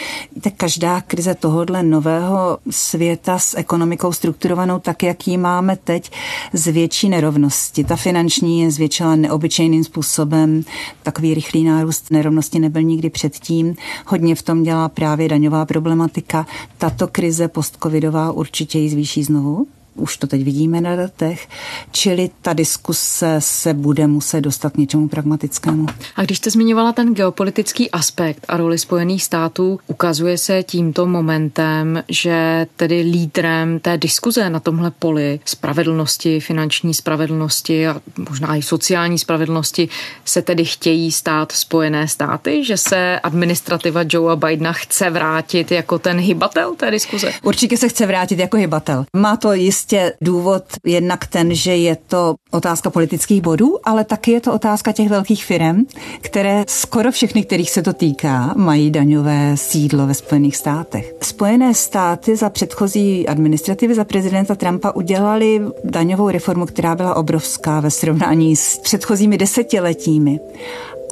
Tak 0.41 0.54
každá 0.58 1.02
krize 1.02 1.36
tohohle 1.36 1.84
nového 1.84 2.58
světa 2.69 3.39
s 3.39 3.58
ekonomikou 3.58 4.12
strukturovanou 4.12 4.80
tak, 4.80 5.04
jak 5.04 5.28
ji 5.28 5.38
máme 5.38 5.78
teď, 5.84 6.12
zvětší 6.54 7.10
nerovnosti. 7.10 7.84
Ta 7.84 7.95
finanční 7.95 8.62
je 8.62 8.71
zvětšila 8.71 9.15
neobyčejným 9.15 9.84
způsobem. 9.84 10.63
Takový 11.04 11.34
rychlý 11.34 11.63
nárůst 11.63 12.12
nerovnosti 12.12 12.60
nebyl 12.60 12.82
nikdy 12.82 13.10
předtím. 13.10 13.76
Hodně 14.06 14.36
v 14.36 14.41
tom 14.41 14.63
dělá 14.63 14.89
právě 14.89 15.30
daňová 15.30 15.65
problematika. 15.65 16.45
Tato 16.78 17.08
krize 17.08 17.47
postcovidová 17.47 18.32
určitě 18.32 18.80
ji 18.80 18.89
zvýší 18.89 19.24
znovu 19.24 19.67
už 19.95 20.17
to 20.17 20.27
teď 20.27 20.43
vidíme 20.43 20.82
na 20.82 20.95
datech, 20.95 21.47
čili 21.91 22.30
ta 22.41 22.54
diskuse 22.54 23.36
se 23.39 23.73
bude 23.73 24.08
muset 24.08 24.41
dostat 24.41 24.77
něčemu 24.77 25.08
pragmatickému. 25.08 25.86
A 26.15 26.23
když 26.23 26.38
jste 26.38 26.49
zmiňovala 26.49 26.91
ten 26.91 27.13
geopolitický 27.13 27.91
aspekt 27.91 28.45
a 28.47 28.58
roli 28.58 28.77
Spojených 28.77 29.23
států, 29.23 29.80
ukazuje 29.88 30.38
se 30.38 30.63
tímto 30.63 31.06
momentem, 31.06 32.04
že 32.10 32.67
tedy 32.75 33.01
lídrem 33.01 33.80
té 33.80 33.97
diskuze 33.97 34.49
na 34.49 34.60
tomhle 34.60 34.91
poli 34.91 35.39
spravedlnosti, 35.45 36.39
finanční 36.39 36.93
spravedlnosti 36.93 37.88
a 37.88 38.01
možná 38.30 38.56
i 38.56 38.62
sociální 38.62 39.19
spravedlnosti 39.19 39.89
se 40.25 40.41
tedy 40.41 40.65
chtějí 40.65 41.12
stát 41.12 41.51
Spojené 41.51 42.08
státy, 42.08 42.65
že 42.65 42.77
se 42.77 43.19
administrativa 43.19 44.01
Joea 44.10 44.36
Bidena 44.36 44.73
chce 44.73 45.10
vrátit 45.10 45.71
jako 45.71 45.99
ten 45.99 46.17
hybatel 46.19 46.75
té 46.75 46.91
diskuze? 46.91 47.32
Určitě 47.43 47.77
se 47.77 47.89
chce 47.89 48.06
vrátit 48.06 48.39
jako 48.39 48.58
hybatel. 48.58 49.06
Má 49.15 49.38
to 49.38 49.54
jist 49.54 49.81
jistě 49.82 50.13
důvod 50.22 50.63
jednak 50.86 51.28
ten, 51.28 51.56
že 51.56 51.76
je 51.76 51.98
to 52.08 52.36
otázka 52.52 52.89
politických 52.89 53.41
bodů, 53.41 53.78
ale 53.84 54.04
taky 54.04 54.32
je 54.32 54.41
to 54.41 54.54
otázka 54.54 54.91
těch 54.91 55.10
velkých 55.10 55.46
firm, 55.46 55.86
které 56.22 56.63
skoro 56.67 57.12
všechny, 57.12 57.44
kterých 57.44 57.72
se 57.72 57.82
to 57.82 57.94
týká, 57.94 58.54
mají 58.58 58.91
daňové 58.91 59.58
sídlo 59.58 60.08
ve 60.08 60.13
Spojených 60.13 60.58
státech. 60.58 61.13
Spojené 61.22 61.74
státy 61.74 62.36
za 62.36 62.50
předchozí 62.50 63.28
administrativy 63.28 63.96
za 63.96 64.04
prezidenta 64.04 64.56
Trumpa 64.56 64.91
udělali 64.91 65.62
daňovou 65.84 66.30
reformu, 66.30 66.65
která 66.65 66.96
byla 66.96 67.15
obrovská 67.15 67.80
ve 67.80 67.91
srovnání 67.91 68.56
s 68.56 68.78
předchozími 68.78 69.38
desetiletími. 69.38 70.39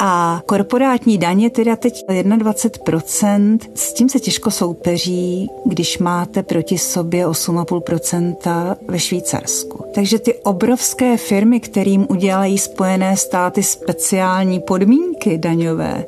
A 0.01 0.41
korporátní 0.45 1.17
daně 1.17 1.49
teda 1.49 1.75
teď 1.75 2.05
21%, 2.07 3.59
s 3.75 3.93
tím 3.93 4.09
se 4.09 4.19
těžko 4.19 4.51
soupeří, 4.51 5.49
když 5.65 5.97
máte 5.97 6.43
proti 6.43 6.77
sobě 6.77 7.27
8,5% 7.27 8.75
ve 8.87 8.99
Švýcarsku. 8.99 9.85
Takže 9.93 10.19
ty 10.19 10.33
obrovské 10.33 11.17
firmy, 11.17 11.59
kterým 11.59 12.07
udělají 12.09 12.57
Spojené 12.57 13.17
státy 13.17 13.63
speciální 13.63 14.59
podmínky 14.59 15.37
daňové, 15.37 16.05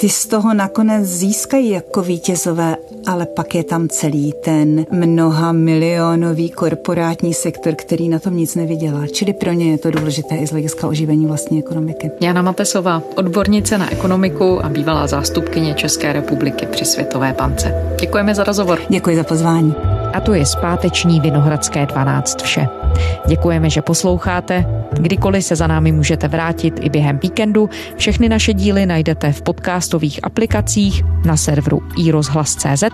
ty 0.00 0.08
z 0.08 0.26
toho 0.26 0.54
nakonec 0.54 1.06
získají 1.06 1.70
jako 1.70 2.02
vítězové, 2.02 2.76
ale 3.06 3.26
pak 3.26 3.54
je 3.54 3.64
tam 3.64 3.88
celý 3.88 4.32
ten 4.44 4.86
mnoha 4.90 5.52
milionový 5.52 6.50
korporátní 6.50 7.34
sektor, 7.34 7.74
který 7.74 8.08
na 8.08 8.18
tom 8.18 8.36
nic 8.36 8.54
nevydělá. 8.54 9.06
Čili 9.06 9.32
pro 9.32 9.52
ně 9.52 9.70
je 9.70 9.78
to 9.78 9.90
důležité 9.90 10.36
i 10.36 10.46
z 10.46 10.50
hlediska 10.50 10.86
oživení 10.86 11.26
vlastní 11.26 11.58
ekonomiky. 11.58 12.10
Jana 12.20 12.42
Matesová, 12.42 13.02
odbornice 13.16 13.78
na 13.78 13.92
ekonomiku 13.92 14.64
a 14.64 14.68
bývalá 14.68 15.06
zástupkyně 15.06 15.74
České 15.74 16.12
republiky 16.12 16.66
při 16.66 16.84
Světové 16.84 17.34
bance. 17.38 17.96
Děkujeme 18.00 18.34
za 18.34 18.44
rozhovor. 18.44 18.78
Děkuji 18.88 19.16
za 19.16 19.24
pozvání. 19.24 19.74
A 20.12 20.20
to 20.20 20.34
je 20.34 20.46
zpáteční 20.46 21.20
Vinohradské 21.20 21.86
12 21.86 22.42
vše. 22.42 22.81
Děkujeme, 23.26 23.70
že 23.70 23.82
posloucháte. 23.82 24.66
Kdykoliv 24.92 25.44
se 25.44 25.56
za 25.56 25.66
námi 25.66 25.92
můžete 25.92 26.28
vrátit 26.28 26.80
i 26.80 26.90
během 26.90 27.18
víkendu. 27.18 27.70
Všechny 27.96 28.28
naše 28.28 28.54
díly 28.54 28.86
najdete 28.86 29.32
v 29.32 29.42
podcastových 29.42 30.20
aplikacích 30.22 31.02
na 31.24 31.36
serveru 31.36 31.82
iRozhlas.cz 31.98 32.84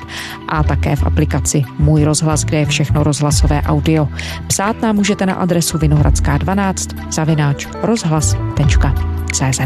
a 0.48 0.62
také 0.62 0.96
v 0.96 1.02
aplikaci 1.02 1.62
Můj 1.78 2.04
rozhlas, 2.04 2.44
kde 2.44 2.58
je 2.58 2.66
všechno 2.66 3.02
rozhlasové 3.02 3.62
audio. 3.62 4.08
Psát 4.46 4.82
nám 4.82 4.96
můžete 4.96 5.26
na 5.26 5.34
adresu 5.34 5.78
vinohradská12 5.78 7.12
zavináč 7.12 7.66
rozhlas.cz. 7.82 9.60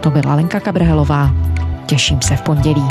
To 0.00 0.10
byla 0.10 0.34
Lenka 0.34 0.60
Kabrhelová. 0.60 1.30
Těším 1.86 2.22
se 2.22 2.36
v 2.36 2.42
pondělí. 2.42 2.88